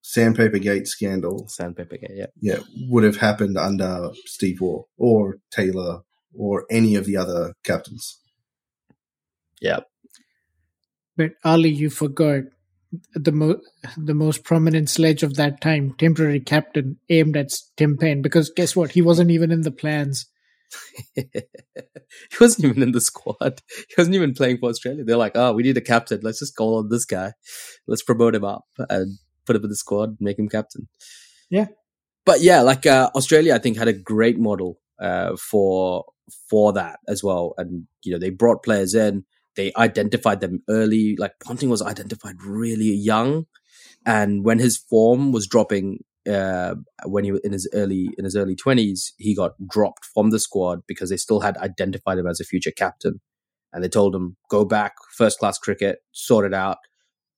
sandpaper 0.00 0.58
gate 0.58 0.88
scandal, 0.88 1.46
Sandpaper, 1.48 1.98
Gate, 1.98 2.10
yeah. 2.14 2.26
yeah, 2.40 2.58
would 2.88 3.04
have 3.04 3.18
happened 3.18 3.58
under 3.58 4.10
Steve 4.24 4.60
Waugh 4.62 4.84
or 4.96 5.36
Taylor 5.50 6.00
or 6.34 6.64
any 6.70 6.94
of 6.94 7.04
the 7.04 7.18
other 7.18 7.52
captains. 7.62 8.18
Yeah. 9.60 9.80
But 11.16 11.32
Ali, 11.44 11.68
you 11.68 11.90
forgot 11.90 12.44
the 13.14 13.32
mo- 13.32 13.60
the 13.96 14.14
most 14.14 14.44
prominent 14.44 14.90
sledge 14.90 15.22
of 15.22 15.34
that 15.36 15.60
time, 15.60 15.94
temporary 15.98 16.40
captain, 16.40 16.98
aimed 17.08 17.36
at 17.36 17.50
Tim 17.76 17.96
Paine. 17.96 18.22
Because 18.22 18.50
guess 18.54 18.76
what? 18.76 18.92
He 18.92 19.02
wasn't 19.02 19.30
even 19.30 19.50
in 19.50 19.62
the 19.62 19.70
plans. 19.70 20.26
he 21.14 21.24
wasn't 22.40 22.64
even 22.66 22.82
in 22.82 22.92
the 22.92 23.00
squad. 23.00 23.60
He 23.88 23.94
wasn't 23.96 24.16
even 24.16 24.34
playing 24.34 24.58
for 24.58 24.70
Australia. 24.70 25.04
They're 25.04 25.16
like, 25.16 25.32
oh, 25.34 25.52
we 25.52 25.62
need 25.62 25.76
a 25.76 25.82
captain. 25.82 26.20
Let's 26.22 26.38
just 26.38 26.56
call 26.56 26.78
on 26.78 26.88
this 26.88 27.04
guy. 27.04 27.32
Let's 27.86 28.02
promote 28.02 28.34
him 28.34 28.44
up 28.44 28.64
and 28.88 29.18
put 29.46 29.56
him 29.56 29.64
in 29.64 29.70
the 29.70 29.76
squad, 29.76 30.16
make 30.20 30.38
him 30.38 30.48
captain. 30.48 30.88
Yeah. 31.50 31.66
But 32.24 32.40
yeah, 32.40 32.62
like 32.62 32.86
uh, 32.86 33.10
Australia, 33.14 33.54
I 33.54 33.58
think 33.58 33.76
had 33.76 33.88
a 33.88 33.92
great 33.92 34.38
model 34.38 34.78
uh, 35.00 35.36
for 35.36 36.04
for 36.48 36.72
that 36.74 37.00
as 37.08 37.22
well. 37.22 37.54
And 37.58 37.86
you 38.04 38.12
know, 38.12 38.18
they 38.18 38.30
brought 38.30 38.62
players 38.62 38.94
in. 38.94 39.24
They 39.56 39.72
identified 39.76 40.40
them 40.40 40.62
early. 40.68 41.16
Like 41.16 41.32
Ponting 41.44 41.68
was 41.68 41.82
identified 41.82 42.42
really 42.42 42.92
young, 42.92 43.46
and 44.06 44.44
when 44.44 44.58
his 44.58 44.78
form 44.78 45.32
was 45.32 45.46
dropping 45.46 46.00
uh, 46.30 46.74
when 47.04 47.24
he 47.24 47.32
was 47.32 47.40
in 47.42 47.52
his 47.52 47.68
early 47.74 48.08
in 48.16 48.24
his 48.24 48.36
early 48.36 48.54
twenties, 48.56 49.12
he 49.18 49.34
got 49.34 49.52
dropped 49.68 50.04
from 50.14 50.30
the 50.30 50.38
squad 50.38 50.80
because 50.86 51.10
they 51.10 51.16
still 51.16 51.40
had 51.40 51.56
identified 51.58 52.18
him 52.18 52.26
as 52.26 52.40
a 52.40 52.44
future 52.44 52.72
captain, 52.76 53.20
and 53.72 53.82
they 53.82 53.88
told 53.88 54.14
him 54.14 54.36
go 54.48 54.64
back 54.64 54.94
first 55.16 55.38
class 55.38 55.58
cricket, 55.58 55.98
sort 56.12 56.46
it 56.46 56.54
out, 56.54 56.78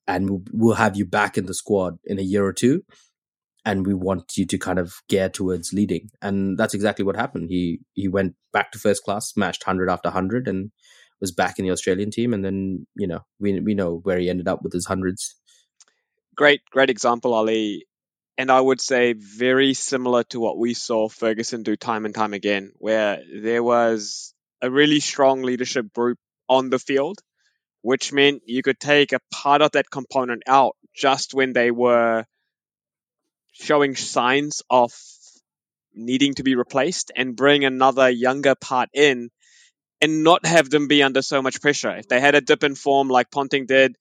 and 0.06 0.28
we'll, 0.28 0.42
we'll 0.52 0.74
have 0.74 0.96
you 0.96 1.06
back 1.06 1.38
in 1.38 1.46
the 1.46 1.54
squad 1.54 1.96
in 2.04 2.18
a 2.18 2.22
year 2.22 2.44
or 2.44 2.52
two, 2.52 2.82
and 3.64 3.86
we 3.86 3.94
want 3.94 4.36
you 4.36 4.46
to 4.46 4.58
kind 4.58 4.78
of 4.78 4.94
gear 5.08 5.28
towards 5.28 5.72
leading, 5.72 6.10
and 6.20 6.58
that's 6.58 6.74
exactly 6.74 7.04
what 7.04 7.16
happened. 7.16 7.48
He 7.48 7.80
he 7.94 8.06
went 8.06 8.34
back 8.52 8.70
to 8.72 8.78
first 8.78 9.02
class, 9.02 9.30
smashed 9.30 9.64
hundred 9.64 9.88
after 9.88 10.10
hundred, 10.10 10.46
and 10.46 10.70
was 11.20 11.32
back 11.32 11.58
in 11.58 11.64
the 11.64 11.70
Australian 11.70 12.10
team, 12.10 12.34
and 12.34 12.44
then 12.44 12.86
you 12.96 13.06
know 13.06 13.20
we 13.40 13.60
we 13.60 13.74
know 13.74 14.00
where 14.02 14.18
he 14.18 14.28
ended 14.28 14.48
up 14.48 14.62
with 14.62 14.72
his 14.72 14.86
hundreds. 14.86 15.34
Great, 16.36 16.62
great 16.70 16.90
example, 16.90 17.34
Ali. 17.34 17.86
and 18.36 18.50
I 18.50 18.60
would 18.60 18.80
say 18.80 19.12
very 19.12 19.74
similar 19.74 20.24
to 20.24 20.40
what 20.40 20.58
we 20.58 20.74
saw 20.74 21.08
Ferguson 21.08 21.62
do 21.62 21.76
time 21.76 22.04
and 22.04 22.14
time 22.14 22.34
again, 22.34 22.72
where 22.78 23.22
there 23.42 23.62
was 23.62 24.34
a 24.60 24.70
really 24.70 25.00
strong 25.00 25.42
leadership 25.42 25.92
group 25.92 26.18
on 26.48 26.70
the 26.70 26.78
field, 26.78 27.20
which 27.82 28.12
meant 28.12 28.42
you 28.46 28.62
could 28.62 28.80
take 28.80 29.12
a 29.12 29.20
part 29.30 29.62
of 29.62 29.72
that 29.72 29.90
component 29.90 30.42
out 30.46 30.76
just 30.94 31.34
when 31.34 31.52
they 31.52 31.70
were 31.70 32.24
showing 33.52 33.94
signs 33.94 34.62
of 34.68 34.92
needing 35.94 36.34
to 36.34 36.42
be 36.42 36.56
replaced 36.56 37.12
and 37.14 37.36
bring 37.36 37.64
another 37.64 38.10
younger 38.10 38.54
part 38.54 38.88
in 38.92 39.30
and 40.00 40.22
not 40.24 40.44
have 40.44 40.70
them 40.70 40.88
be 40.88 41.02
under 41.02 41.22
so 41.22 41.40
much 41.42 41.60
pressure. 41.60 41.96
If 41.96 42.08
they 42.08 42.20
had 42.20 42.34
a 42.34 42.40
dip 42.40 42.64
in 42.64 42.74
form 42.74 43.08
like 43.08 43.30
Ponting 43.30 43.66
did, 43.66 43.96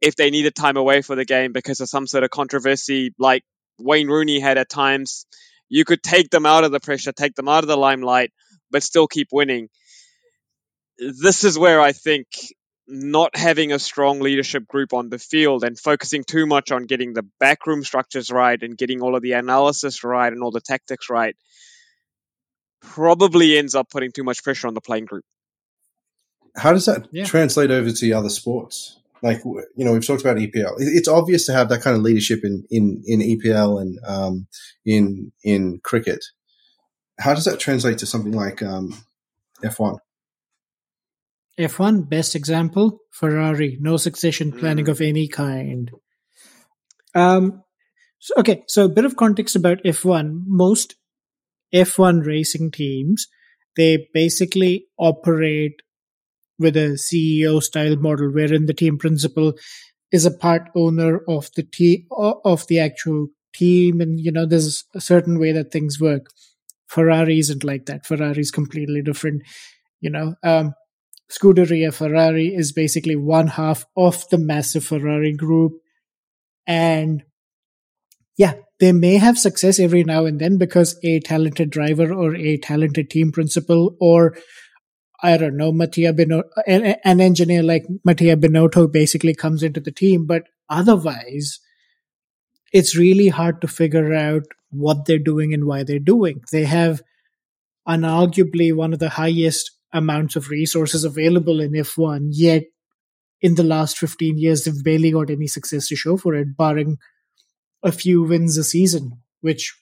if 0.00 0.16
they 0.16 0.30
needed 0.30 0.54
time 0.54 0.76
away 0.76 1.02
for 1.02 1.16
the 1.16 1.24
game 1.24 1.52
because 1.52 1.80
of 1.80 1.88
some 1.88 2.06
sort 2.06 2.24
of 2.24 2.30
controversy 2.30 3.14
like 3.18 3.42
Wayne 3.78 4.08
Rooney 4.08 4.40
had 4.40 4.58
at 4.58 4.68
times, 4.68 5.26
you 5.68 5.84
could 5.84 6.02
take 6.02 6.30
them 6.30 6.46
out 6.46 6.64
of 6.64 6.72
the 6.72 6.80
pressure, 6.80 7.12
take 7.12 7.34
them 7.34 7.48
out 7.48 7.64
of 7.64 7.68
the 7.68 7.76
limelight, 7.76 8.32
but 8.70 8.82
still 8.82 9.06
keep 9.06 9.28
winning. 9.32 9.68
This 10.98 11.44
is 11.44 11.58
where 11.58 11.80
I 11.80 11.92
think 11.92 12.26
not 12.88 13.36
having 13.36 13.72
a 13.72 13.78
strong 13.78 14.20
leadership 14.20 14.66
group 14.66 14.92
on 14.92 15.08
the 15.08 15.18
field 15.18 15.64
and 15.64 15.78
focusing 15.78 16.22
too 16.24 16.46
much 16.46 16.70
on 16.70 16.84
getting 16.84 17.12
the 17.12 17.26
backroom 17.40 17.82
structures 17.82 18.30
right 18.30 18.62
and 18.62 18.78
getting 18.78 19.02
all 19.02 19.16
of 19.16 19.22
the 19.22 19.32
analysis 19.32 20.04
right 20.04 20.32
and 20.32 20.42
all 20.42 20.52
the 20.52 20.60
tactics 20.60 21.10
right 21.10 21.36
probably 22.82 23.56
ends 23.58 23.74
up 23.74 23.90
putting 23.90 24.12
too 24.12 24.24
much 24.24 24.42
pressure 24.42 24.68
on 24.68 24.74
the 24.74 24.80
playing 24.80 25.04
group. 25.06 25.24
How 26.56 26.72
does 26.72 26.86
that 26.86 27.08
Yeah. 27.12 27.24
translate 27.24 27.70
over 27.70 27.90
to 27.90 28.00
the 28.00 28.12
other 28.14 28.30
sports? 28.30 28.98
Like 29.22 29.42
you 29.44 29.84
know, 29.84 29.92
we've 29.92 30.06
talked 30.06 30.20
about 30.22 30.36
EPL. 30.36 30.74
It's 30.78 31.08
obvious 31.08 31.46
to 31.46 31.52
have 31.52 31.68
that 31.70 31.80
kind 31.82 31.96
of 31.96 32.02
leadership 32.02 32.40
in 32.44 32.64
in 32.70 33.02
in 33.06 33.20
EPL 33.20 33.80
and 33.80 33.98
um, 34.06 34.46
in 34.84 35.32
in 35.42 35.80
cricket. 35.82 36.24
How 37.18 37.34
does 37.34 37.44
that 37.46 37.58
translate 37.58 37.98
to 37.98 38.06
something 38.06 38.32
like 38.32 38.62
um, 38.62 38.94
F1? 39.64 39.98
F1, 41.58 42.08
best 42.10 42.34
example, 42.36 42.98
Ferrari, 43.10 43.78
no 43.80 43.96
succession 43.96 44.52
planning 44.52 44.84
Mm. 44.84 44.90
of 44.90 45.00
any 45.00 45.26
kind. 45.28 45.90
Um, 47.14 47.62
so, 48.18 48.34
okay, 48.38 48.64
so 48.68 48.84
a 48.84 48.88
bit 48.90 49.06
of 49.06 49.16
context 49.16 49.56
about 49.56 49.78
F1. 49.82 50.42
Most 50.46 50.96
F1 51.74 52.26
racing 52.26 52.70
teams, 52.70 53.26
they 53.76 54.08
basically 54.12 54.86
operate 54.98 55.82
with 56.58 56.76
a 56.76 56.96
CEO 56.96 57.62
style 57.62 57.96
model 57.96 58.32
wherein 58.32 58.66
the 58.66 58.74
team 58.74 58.98
principal 58.98 59.52
is 60.12 60.24
a 60.24 60.30
part 60.30 60.70
owner 60.74 61.20
of 61.28 61.50
the 61.56 61.62
team 61.62 62.06
of 62.10 62.66
the 62.68 62.78
actual 62.78 63.28
team 63.54 64.00
and 64.00 64.20
you 64.20 64.30
know 64.30 64.46
there's 64.46 64.84
a 64.94 65.00
certain 65.00 65.38
way 65.38 65.50
that 65.50 65.72
things 65.72 65.98
work 65.98 66.26
ferrari 66.88 67.38
isn't 67.38 67.64
like 67.64 67.86
that 67.86 68.04
ferrari 68.04 68.40
is 68.40 68.50
completely 68.50 69.00
different 69.00 69.42
you 70.00 70.10
know 70.10 70.34
um 70.42 70.74
Scuderia 71.30 71.92
Ferrari 71.92 72.54
is 72.54 72.72
basically 72.72 73.16
one 73.16 73.48
half 73.48 73.84
of 73.96 74.28
the 74.28 74.38
massive 74.38 74.84
Ferrari 74.84 75.32
group. 75.32 75.72
And 76.66 77.24
yeah, 78.36 78.54
they 78.80 78.92
may 78.92 79.16
have 79.16 79.38
success 79.38 79.78
every 79.78 80.04
now 80.04 80.26
and 80.26 80.40
then 80.40 80.58
because 80.58 80.98
a 81.02 81.20
talented 81.20 81.70
driver 81.70 82.12
or 82.12 82.34
a 82.34 82.58
talented 82.58 83.10
team 83.10 83.32
principal 83.32 83.96
or 84.00 84.36
I 85.22 85.38
don't 85.38 85.56
know, 85.56 85.72
Mattia 85.72 86.12
Binotto, 86.12 86.44
an, 86.66 87.20
engineer 87.20 87.62
like 87.62 87.86
Mattia 88.04 88.36
Binotto 88.36 88.92
basically 88.92 89.34
comes 89.34 89.62
into 89.62 89.80
the 89.80 89.90
team. 89.90 90.26
But 90.26 90.42
otherwise, 90.68 91.58
it's 92.70 92.96
really 92.96 93.28
hard 93.28 93.62
to 93.62 93.68
figure 93.68 94.12
out 94.12 94.42
what 94.70 95.06
they're 95.06 95.18
doing 95.18 95.54
and 95.54 95.64
why 95.64 95.84
they're 95.84 95.98
doing. 95.98 96.42
They 96.52 96.64
have 96.64 97.00
unarguably 97.88 98.74
one 98.74 98.92
of 98.92 98.98
the 98.98 99.08
highest 99.08 99.70
amounts 99.92 100.36
of 100.36 100.50
resources 100.50 101.04
available 101.04 101.60
in 101.60 101.72
F1, 101.72 102.28
yet 102.32 102.64
in 103.40 103.54
the 103.54 103.64
last 103.64 103.96
15 103.96 104.36
years, 104.36 104.64
they've 104.64 104.84
barely 104.84 105.12
got 105.12 105.30
any 105.30 105.46
success 105.46 105.88
to 105.88 105.96
show 105.96 106.16
for 106.16 106.34
it, 106.34 106.56
barring 106.56 106.98
a 107.86 107.92
few 107.92 108.22
wins 108.24 108.58
a 108.58 108.64
season, 108.64 109.22
which, 109.40 109.74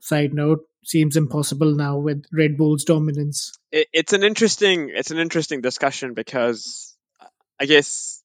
side 0.00 0.32
note, 0.34 0.64
seems 0.84 1.16
impossible 1.16 1.74
now 1.74 1.98
with 1.98 2.24
Red 2.32 2.56
Bull's 2.56 2.84
dominance. 2.84 3.52
It, 3.70 3.88
it's 3.92 4.12
an 4.14 4.22
interesting 4.24 4.90
it's 4.94 5.10
an 5.10 5.18
interesting 5.18 5.60
discussion 5.60 6.14
because 6.14 6.96
I 7.60 7.66
guess 7.66 8.22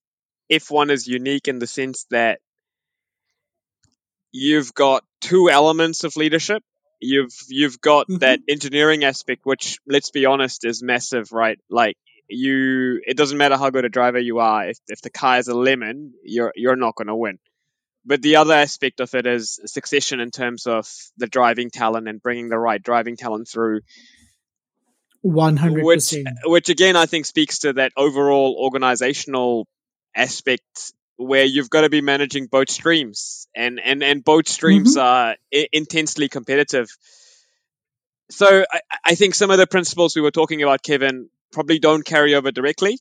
F1 0.52 0.91
is 0.91 1.08
unique 1.08 1.47
in 1.47 1.60
the 1.60 1.67
sense 1.67 2.06
that 2.10 2.39
you've 4.32 4.73
got 4.73 5.04
two 5.21 5.49
elements 5.49 6.04
of 6.04 6.15
leadership. 6.15 6.63
You've 7.02 7.36
you've 7.49 7.82
got 7.82 8.08
Mhm. 8.08 8.19
that 8.19 8.39
engineering 8.47 9.04
aspect, 9.04 9.45
which 9.45 9.80
let's 9.86 10.12
be 10.12 10.26
honest 10.26 10.65
is 10.65 10.82
massive, 10.82 11.32
right? 11.34 11.60
Like 11.69 11.97
you, 12.30 13.02
it 13.06 13.17
doesn't 13.17 13.38
matter 13.38 13.58
how 13.58 13.69
good 13.69 13.84
a 13.86 13.89
driver 13.89 14.19
you 14.19 14.39
are. 14.39 14.69
If 14.69 14.78
if 14.88 15.02
the 15.02 15.10
car 15.10 15.38
is 15.39 15.49
a 15.49 15.54
lemon, 15.54 16.13
you're 16.23 16.54
you're 16.56 16.78
not 16.78 16.95
going 16.95 17.08
to 17.10 17.15
win. 17.15 17.39
But 18.05 18.21
the 18.21 18.35
other 18.35 18.53
aspect 18.53 18.99
of 18.99 19.15
it 19.15 19.25
is 19.25 19.59
succession 19.65 20.19
in 20.19 20.29
terms 20.29 20.67
of 20.67 20.89
the 21.17 21.27
driving 21.27 21.69
talent 21.69 22.07
and 22.07 22.21
bringing 22.21 22.49
the 22.49 22.59
right 22.59 22.81
driving 22.81 23.15
talent 23.15 23.47
through 23.47 23.81
100%. 25.25 25.83
which 25.83 26.13
which 26.43 26.69
again 26.69 26.97
I 26.97 27.05
think 27.05 27.25
speaks 27.25 27.59
to 27.59 27.73
that 27.73 27.93
overall 27.95 28.57
organizational 28.59 29.67
aspect 30.13 30.93
where 31.15 31.45
you've 31.45 31.69
got 31.69 31.81
to 31.81 31.89
be 31.89 32.01
managing 32.01 32.47
both 32.47 32.69
streams 32.69 33.47
and 33.55 33.79
and 33.79 34.03
and 34.03 34.23
both 34.23 34.47
streams 34.47 34.97
are 34.97 35.35
I- 35.53 35.67
intensely 35.71 36.27
competitive. 36.27 36.89
So 38.29 38.65
I, 38.69 38.81
I 39.05 39.15
think 39.15 39.35
some 39.35 39.51
of 39.51 39.57
the 39.57 39.67
principles 39.67 40.15
we 40.15 40.21
were 40.21 40.31
talking 40.31 40.61
about, 40.63 40.81
Kevin, 40.81 41.29
probably 41.51 41.79
don't 41.79 42.03
carry 42.03 42.35
over 42.35 42.51
directly. 42.51 42.97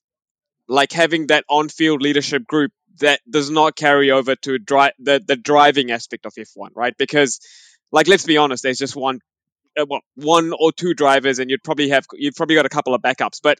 Like 0.68 0.92
having 0.92 1.28
that 1.28 1.44
on-field 1.48 2.02
leadership 2.02 2.46
group 2.46 2.72
that 3.00 3.20
does 3.28 3.50
not 3.50 3.76
carry 3.76 4.10
over 4.10 4.36
to 4.36 4.58
drive 4.58 4.92
the 4.98 5.22
the 5.24 5.36
driving 5.36 5.90
aspect 5.90 6.26
of 6.26 6.32
F1, 6.34 6.70
right? 6.74 6.94
Because, 6.96 7.40
like, 7.90 8.08
let's 8.08 8.24
be 8.24 8.36
honest, 8.36 8.62
there's 8.62 8.78
just 8.78 8.96
one 8.96 9.20
uh, 9.78 9.86
what, 9.86 10.02
one 10.14 10.52
or 10.58 10.72
two 10.72 10.94
drivers, 10.94 11.38
and 11.38 11.50
you'd 11.50 11.64
probably 11.64 11.88
have 11.90 12.04
you've 12.14 12.34
probably 12.34 12.56
got 12.56 12.66
a 12.66 12.70
couple 12.70 12.94
of 12.94 13.02
backups. 13.02 13.40
But 13.42 13.58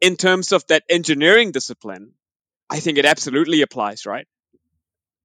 in 0.00 0.16
terms 0.16 0.52
of 0.52 0.66
that 0.68 0.84
engineering 0.88 1.52
discipline, 1.52 2.12
I 2.70 2.80
think 2.80 2.98
it 2.98 3.04
absolutely 3.04 3.62
applies, 3.62 4.06
right? 4.06 4.26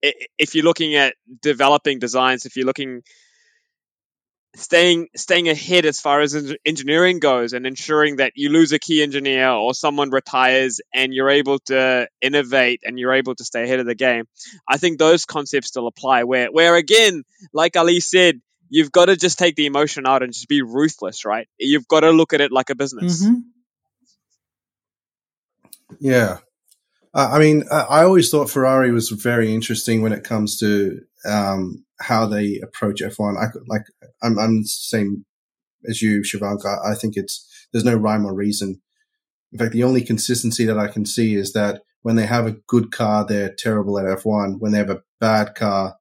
If 0.02 0.54
you're 0.54 0.64
looking 0.66 0.96
at 0.96 1.16
developing 1.42 2.00
designs, 2.00 2.46
if 2.46 2.56
you're 2.56 2.66
looking 2.66 3.02
staying 4.58 5.08
staying 5.16 5.50
ahead 5.50 5.86
as 5.86 6.00
far 6.00 6.22
as 6.22 6.36
engineering 6.66 7.20
goes, 7.20 7.54
and 7.54 7.66
ensuring 7.66 8.18
that 8.18 8.34
you 8.36 8.50
lose 8.50 8.72
a 8.72 8.80
key 8.80 9.02
engineer 9.02 9.50
or 9.50 9.74
someone 9.74 10.10
retires, 10.10 10.82
and 10.94 11.14
you're 11.14 11.30
able 11.30 11.60
to 11.60 12.08
innovate 12.22 12.82
and 12.84 13.00
you're 13.00 13.14
able 13.14 13.36
to 13.36 13.46
stay 13.46 13.64
ahead 13.64 13.80
of 13.80 13.86
the 13.86 13.96
game, 13.96 14.26
I 14.68 14.78
think 14.78 14.98
those 15.00 15.26
concepts 15.26 15.68
still 15.68 15.88
apply. 15.88 16.24
Where 16.24 16.52
where 16.52 16.76
again, 16.76 17.24
like 17.54 17.78
Ali 17.78 18.00
said, 18.00 18.42
you've 18.70 18.92
got 18.92 19.06
to 19.06 19.16
just 19.16 19.40
take 19.40 19.56
the 19.56 19.66
emotion 19.66 20.06
out 20.06 20.24
and 20.24 20.34
just 20.34 20.48
be 20.48 20.62
ruthless, 20.62 21.26
right? 21.26 21.48
You've 21.58 21.88
got 21.88 22.02
to 22.02 22.12
look 22.12 22.34
at 22.34 22.42
it 22.42 22.52
like 22.52 22.70
a 22.70 22.76
business. 22.76 23.24
Mhm. 23.24 23.44
Yeah. 26.00 26.40
Uh, 27.14 27.30
I 27.32 27.40
mean, 27.40 27.64
I, 27.72 27.80
I 27.82 28.04
always 28.04 28.30
thought 28.30 28.50
Ferrari 28.50 28.92
was 28.92 29.10
very 29.10 29.54
interesting 29.54 30.02
when 30.02 30.14
it 30.14 30.24
comes 30.24 30.60
to 30.60 31.02
um, 31.26 31.86
how 32.00 32.26
they 32.26 32.60
approach 32.64 33.02
F1. 33.02 33.38
I 33.38 33.48
like, 33.68 33.84
I'm, 34.22 34.38
I'm 34.38 34.62
the 34.64 34.68
same 34.68 35.26
as 35.88 36.02
you, 36.02 36.22
Shivank. 36.22 36.66
I, 36.66 36.92
I 36.92 36.96
think 36.96 37.16
it's 37.18 37.48
there's 37.72 37.86
no 37.86 37.96
rhyme 37.96 38.26
or 38.26 38.34
reason. 38.34 38.82
In 39.52 39.60
fact, 39.60 39.72
the 39.72 39.84
only 39.84 40.02
consistency 40.02 40.66
that 40.66 40.78
I 40.78 40.88
can 40.88 41.06
see 41.06 41.36
is 41.36 41.54
that 41.54 41.82
when 42.02 42.16
they 42.16 42.26
have 42.26 42.46
a 42.46 42.58
good 42.68 42.92
car, 42.92 43.26
they're 43.26 43.54
terrible 43.58 43.98
at 43.98 44.06
F1. 44.06 44.60
When 44.60 44.72
they 44.72 44.78
have 44.78 44.90
a 44.90 45.04
bad 45.20 45.56
car, 45.56 45.96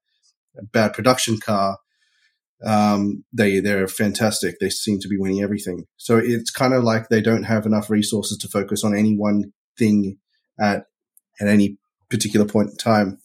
a 0.59 0.65
bad 0.65 0.93
production 0.93 1.39
car, 1.39 1.79
um, 2.65 3.25
they 3.33 3.61
they're 3.61 3.89
fantastic. 3.89 4.59
They 4.59 4.71
seem 4.71 4.99
to 5.01 5.09
be 5.09 5.19
winning 5.19 5.43
everything. 5.43 5.87
So 5.97 6.19
it's 6.19 6.51
kind 6.51 6.75
of 6.75 6.83
like 6.85 7.09
they 7.09 7.21
don't 7.21 7.45
have 7.45 7.67
enough 7.67 7.91
resources 7.91 8.39
to 8.39 8.49
focus 8.49 8.85
on 8.85 8.97
any 8.97 9.15
one 9.17 9.53
thing 9.79 10.19
at 10.61 10.87
at 11.41 11.49
any 11.49 11.79
particular 12.09 12.47
point 12.47 12.71
in 12.71 12.77
time. 12.77 13.19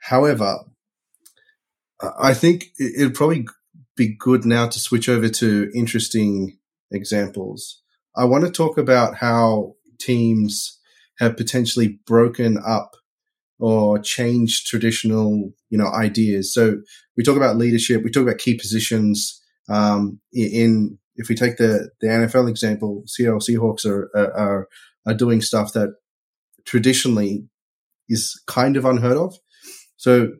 However, 0.00 0.58
I 2.00 2.34
think 2.34 2.66
it- 2.78 2.94
it'd 3.00 3.14
probably 3.14 3.46
be 3.96 4.14
good 4.18 4.44
now 4.44 4.68
to 4.68 4.78
switch 4.78 5.08
over 5.08 5.28
to 5.28 5.70
interesting 5.74 6.58
examples. 6.90 7.82
I 8.16 8.24
want 8.24 8.44
to 8.44 8.50
talk 8.50 8.78
about 8.78 9.16
how 9.16 9.74
teams 9.98 10.78
have 11.18 11.36
potentially 11.36 11.98
broken 12.06 12.58
up 12.64 12.94
or 13.58 13.98
changed 13.98 14.66
traditional, 14.68 15.52
you 15.68 15.78
know, 15.78 15.88
ideas. 15.88 16.52
So 16.54 16.80
we 17.16 17.24
talk 17.24 17.36
about 17.36 17.56
leadership, 17.56 18.04
we 18.04 18.10
talk 18.10 18.22
about 18.22 18.38
key 18.38 18.56
positions. 18.56 19.42
Um, 19.68 20.20
in 20.32 20.98
if 21.16 21.28
we 21.28 21.34
take 21.34 21.56
the 21.56 21.90
the 22.00 22.06
NFL 22.06 22.48
example, 22.48 23.02
Seattle 23.06 23.40
Seahawks 23.40 23.84
are 23.84 24.08
are 24.16 24.68
are 25.06 25.14
doing 25.14 25.42
stuff 25.42 25.72
that 25.72 25.94
traditionally 26.64 27.48
is 28.08 28.40
kind 28.46 28.76
of 28.76 28.84
unheard 28.84 29.16
of. 29.16 29.36
So 29.96 30.34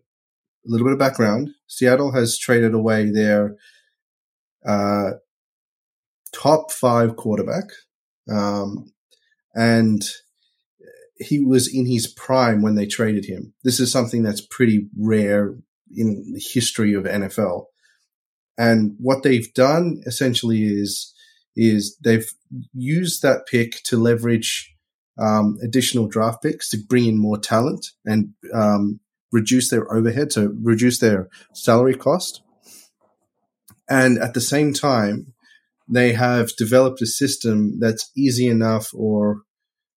a 0.66 0.70
little 0.70 0.86
bit 0.86 0.92
of 0.92 0.98
background. 0.98 1.50
Seattle 1.66 2.12
has 2.12 2.38
traded 2.38 2.74
away 2.74 3.11
their 3.11 3.56
uh, 4.66 5.11
top 6.32 6.72
five 6.72 7.16
quarterback, 7.16 7.64
um, 8.30 8.92
and 9.54 10.02
he 11.16 11.40
was 11.40 11.72
in 11.72 11.86
his 11.86 12.06
prime 12.06 12.62
when 12.62 12.74
they 12.74 12.86
traded 12.86 13.24
him. 13.24 13.54
This 13.64 13.80
is 13.80 13.90
something 13.90 14.22
that's 14.22 14.40
pretty 14.40 14.88
rare 14.96 15.54
in 15.94 16.32
the 16.34 16.40
history 16.40 16.94
of 16.94 17.04
NFL. 17.04 17.64
And 18.56 18.96
what 18.98 19.22
they've 19.22 19.52
done 19.54 20.02
essentially 20.06 20.64
is 20.64 21.14
is 21.56 21.96
they've 22.04 22.28
used 22.72 23.22
that 23.22 23.46
pick 23.46 23.82
to 23.82 23.96
leverage 23.96 24.72
um, 25.18 25.59
additional 25.62 26.06
draft 26.06 26.42
picks 26.42 26.70
to 26.70 26.78
bring 26.88 27.06
in 27.06 27.18
more 27.18 27.36
talent 27.36 27.86
and 28.04 28.32
um, 28.54 29.00
reduce 29.32 29.70
their 29.70 29.92
overhead, 29.92 30.32
so 30.32 30.52
reduce 30.62 30.98
their 30.98 31.28
salary 31.54 31.94
cost. 31.94 32.42
And 33.88 34.18
at 34.18 34.34
the 34.34 34.40
same 34.40 34.72
time, 34.72 35.34
they 35.88 36.12
have 36.12 36.54
developed 36.56 37.00
a 37.00 37.06
system 37.06 37.78
that's 37.80 38.10
easy 38.16 38.46
enough 38.46 38.90
or 38.92 39.42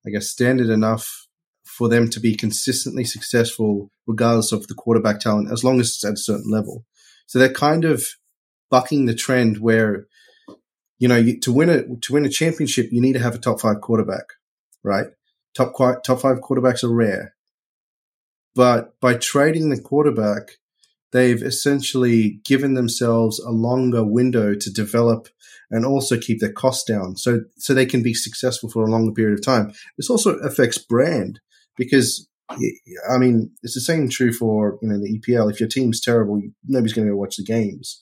I 0.06 0.10
guess 0.10 0.28
standard 0.28 0.68
enough 0.68 1.26
for 1.64 1.88
them 1.88 2.08
to 2.10 2.20
be 2.20 2.36
consistently 2.36 3.04
successful 3.04 3.90
regardless 4.06 4.52
of 4.52 4.66
the 4.68 4.74
quarterback 4.74 5.20
talent 5.20 5.50
as 5.52 5.64
long 5.64 5.80
as 5.80 5.88
it's 5.88 6.04
at 6.04 6.14
a 6.14 6.16
certain 6.16 6.50
level. 6.50 6.84
So 7.26 7.38
they're 7.38 7.52
kind 7.52 7.84
of 7.84 8.06
bucking 8.70 9.06
the 9.06 9.14
trend 9.14 9.58
where 9.58 10.06
you 11.00 11.08
know, 11.08 11.16
you, 11.16 11.40
to 11.40 11.52
win 11.52 11.70
a 11.70 11.82
to 12.02 12.12
win 12.12 12.26
a 12.26 12.28
championship, 12.28 12.90
you 12.92 13.00
need 13.00 13.14
to 13.14 13.20
have 13.20 13.34
a 13.34 13.38
top 13.38 13.60
five 13.60 13.80
quarterback, 13.80 14.26
right? 14.84 15.06
Top 15.54 15.72
top 16.04 16.20
five 16.20 16.38
quarterbacks 16.38 16.84
are 16.84 16.94
rare, 16.94 17.34
but 18.54 18.98
by 19.00 19.14
trading 19.14 19.70
the 19.70 19.80
quarterback, 19.80 20.58
they've 21.12 21.42
essentially 21.42 22.40
given 22.44 22.74
themselves 22.74 23.38
a 23.40 23.50
longer 23.50 24.04
window 24.04 24.54
to 24.54 24.72
develop 24.72 25.28
and 25.70 25.84
also 25.84 26.18
keep 26.18 26.40
their 26.40 26.52
costs 26.52 26.84
down, 26.84 27.16
so 27.16 27.40
so 27.56 27.72
they 27.72 27.86
can 27.86 28.02
be 28.02 28.14
successful 28.14 28.68
for 28.70 28.84
a 28.84 28.90
longer 28.90 29.12
period 29.12 29.38
of 29.38 29.44
time. 29.44 29.72
This 29.96 30.10
also 30.10 30.36
affects 30.38 30.78
brand 30.78 31.40
because 31.76 32.28
I 32.50 33.18
mean, 33.18 33.52
it's 33.62 33.74
the 33.74 33.80
same 33.80 34.08
true 34.08 34.32
for 34.32 34.78
you 34.82 34.88
know 34.88 34.98
the 34.98 35.20
EPL. 35.20 35.50
If 35.50 35.60
your 35.60 35.68
team's 35.68 36.00
terrible, 36.00 36.40
nobody's 36.66 36.92
going 36.92 37.06
to 37.06 37.16
watch 37.16 37.36
the 37.36 37.44
games 37.44 38.00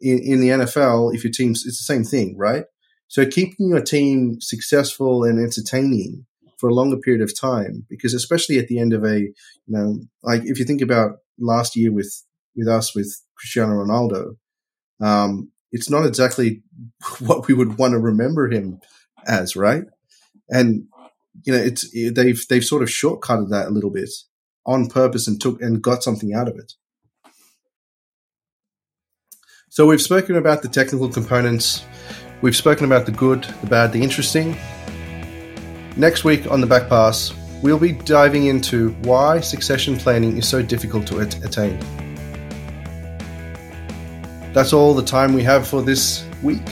in, 0.00 0.18
in 0.18 0.40
the 0.40 0.48
NFL, 0.48 1.14
if 1.14 1.24
your 1.24 1.32
team's, 1.32 1.64
it's 1.66 1.78
the 1.78 1.92
same 1.92 2.04
thing, 2.04 2.36
right? 2.36 2.64
So 3.08 3.26
keeping 3.26 3.70
your 3.70 3.82
team 3.82 4.38
successful 4.40 5.24
and 5.24 5.38
entertaining 5.38 6.26
for 6.60 6.68
a 6.68 6.74
longer 6.74 6.98
period 6.98 7.22
of 7.22 7.38
time, 7.38 7.86
because 7.88 8.12
especially 8.12 8.58
at 8.58 8.68
the 8.68 8.78
end 8.78 8.92
of 8.92 9.02
a, 9.04 9.20
you 9.20 9.32
know, 9.66 10.00
like 10.22 10.42
if 10.44 10.58
you 10.58 10.64
think 10.64 10.82
about 10.82 11.18
last 11.38 11.74
year 11.74 11.90
with, 11.90 12.22
with 12.54 12.68
us, 12.68 12.94
with 12.94 13.22
Cristiano 13.34 13.72
Ronaldo, 13.72 14.36
um, 15.00 15.50
it's 15.72 15.88
not 15.88 16.04
exactly 16.04 16.62
what 17.18 17.48
we 17.48 17.54
would 17.54 17.78
want 17.78 17.92
to 17.92 17.98
remember 17.98 18.50
him 18.50 18.80
as, 19.26 19.56
right? 19.56 19.84
And, 20.50 20.84
you 21.44 21.52
know, 21.52 21.58
it's, 21.58 21.90
they've, 21.92 22.46
they've 22.48 22.64
sort 22.64 22.82
of 22.82 22.88
shortcutted 22.88 23.48
that 23.50 23.68
a 23.68 23.70
little 23.70 23.90
bit 23.90 24.10
on 24.66 24.88
purpose 24.88 25.26
and 25.26 25.40
took, 25.40 25.62
and 25.62 25.82
got 25.82 26.02
something 26.02 26.34
out 26.34 26.48
of 26.48 26.56
it. 26.56 26.74
So 29.70 29.86
we've 29.86 30.02
spoken 30.02 30.36
about 30.36 30.62
the 30.62 30.68
technical 30.68 31.08
components, 31.08 31.84
we've 32.42 32.56
spoken 32.56 32.84
about 32.84 33.06
the 33.06 33.12
good, 33.12 33.44
the 33.62 33.68
bad, 33.68 33.92
the 33.92 34.02
interesting. 34.02 34.56
Next 36.00 36.24
week 36.24 36.50
on 36.50 36.62
the 36.62 36.66
back 36.66 36.88
pass, 36.88 37.34
we'll 37.62 37.78
be 37.78 37.92
diving 37.92 38.46
into 38.46 38.92
why 39.02 39.38
succession 39.40 39.98
planning 39.98 40.38
is 40.38 40.48
so 40.48 40.62
difficult 40.62 41.06
to 41.08 41.18
attain. 41.18 41.78
That's 44.54 44.72
all 44.72 44.94
the 44.94 45.04
time 45.04 45.34
we 45.34 45.42
have 45.42 45.68
for 45.68 45.82
this 45.82 46.24
week. 46.42 46.66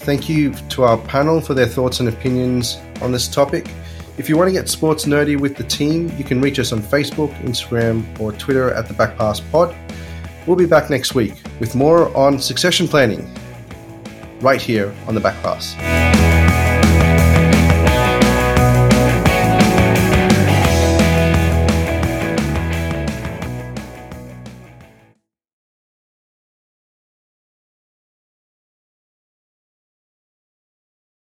Thank 0.00 0.28
you 0.28 0.52
to 0.70 0.82
our 0.82 0.98
panel 0.98 1.40
for 1.40 1.54
their 1.54 1.68
thoughts 1.68 2.00
and 2.00 2.08
opinions 2.08 2.78
on 3.00 3.12
this 3.12 3.28
topic. 3.28 3.72
If 4.18 4.28
you 4.28 4.36
want 4.36 4.48
to 4.48 4.52
get 4.52 4.68
sports 4.68 5.04
nerdy 5.04 5.38
with 5.38 5.54
the 5.54 5.62
team, 5.62 6.12
you 6.18 6.24
can 6.24 6.40
reach 6.40 6.58
us 6.58 6.72
on 6.72 6.80
Facebook, 6.80 7.32
Instagram, 7.42 8.18
or 8.18 8.32
Twitter 8.32 8.72
at 8.72 8.88
the 8.88 8.94
Backpass 8.94 9.48
Pod. 9.52 9.76
We'll 10.44 10.56
be 10.56 10.66
back 10.66 10.90
next 10.90 11.14
week 11.14 11.34
with 11.60 11.76
more 11.76 12.12
on 12.16 12.40
succession 12.40 12.88
planning 12.88 13.32
right 14.40 14.60
here 14.60 14.92
on 15.06 15.14
the 15.14 15.20
Back 15.20 15.40
Pass. 15.40 16.41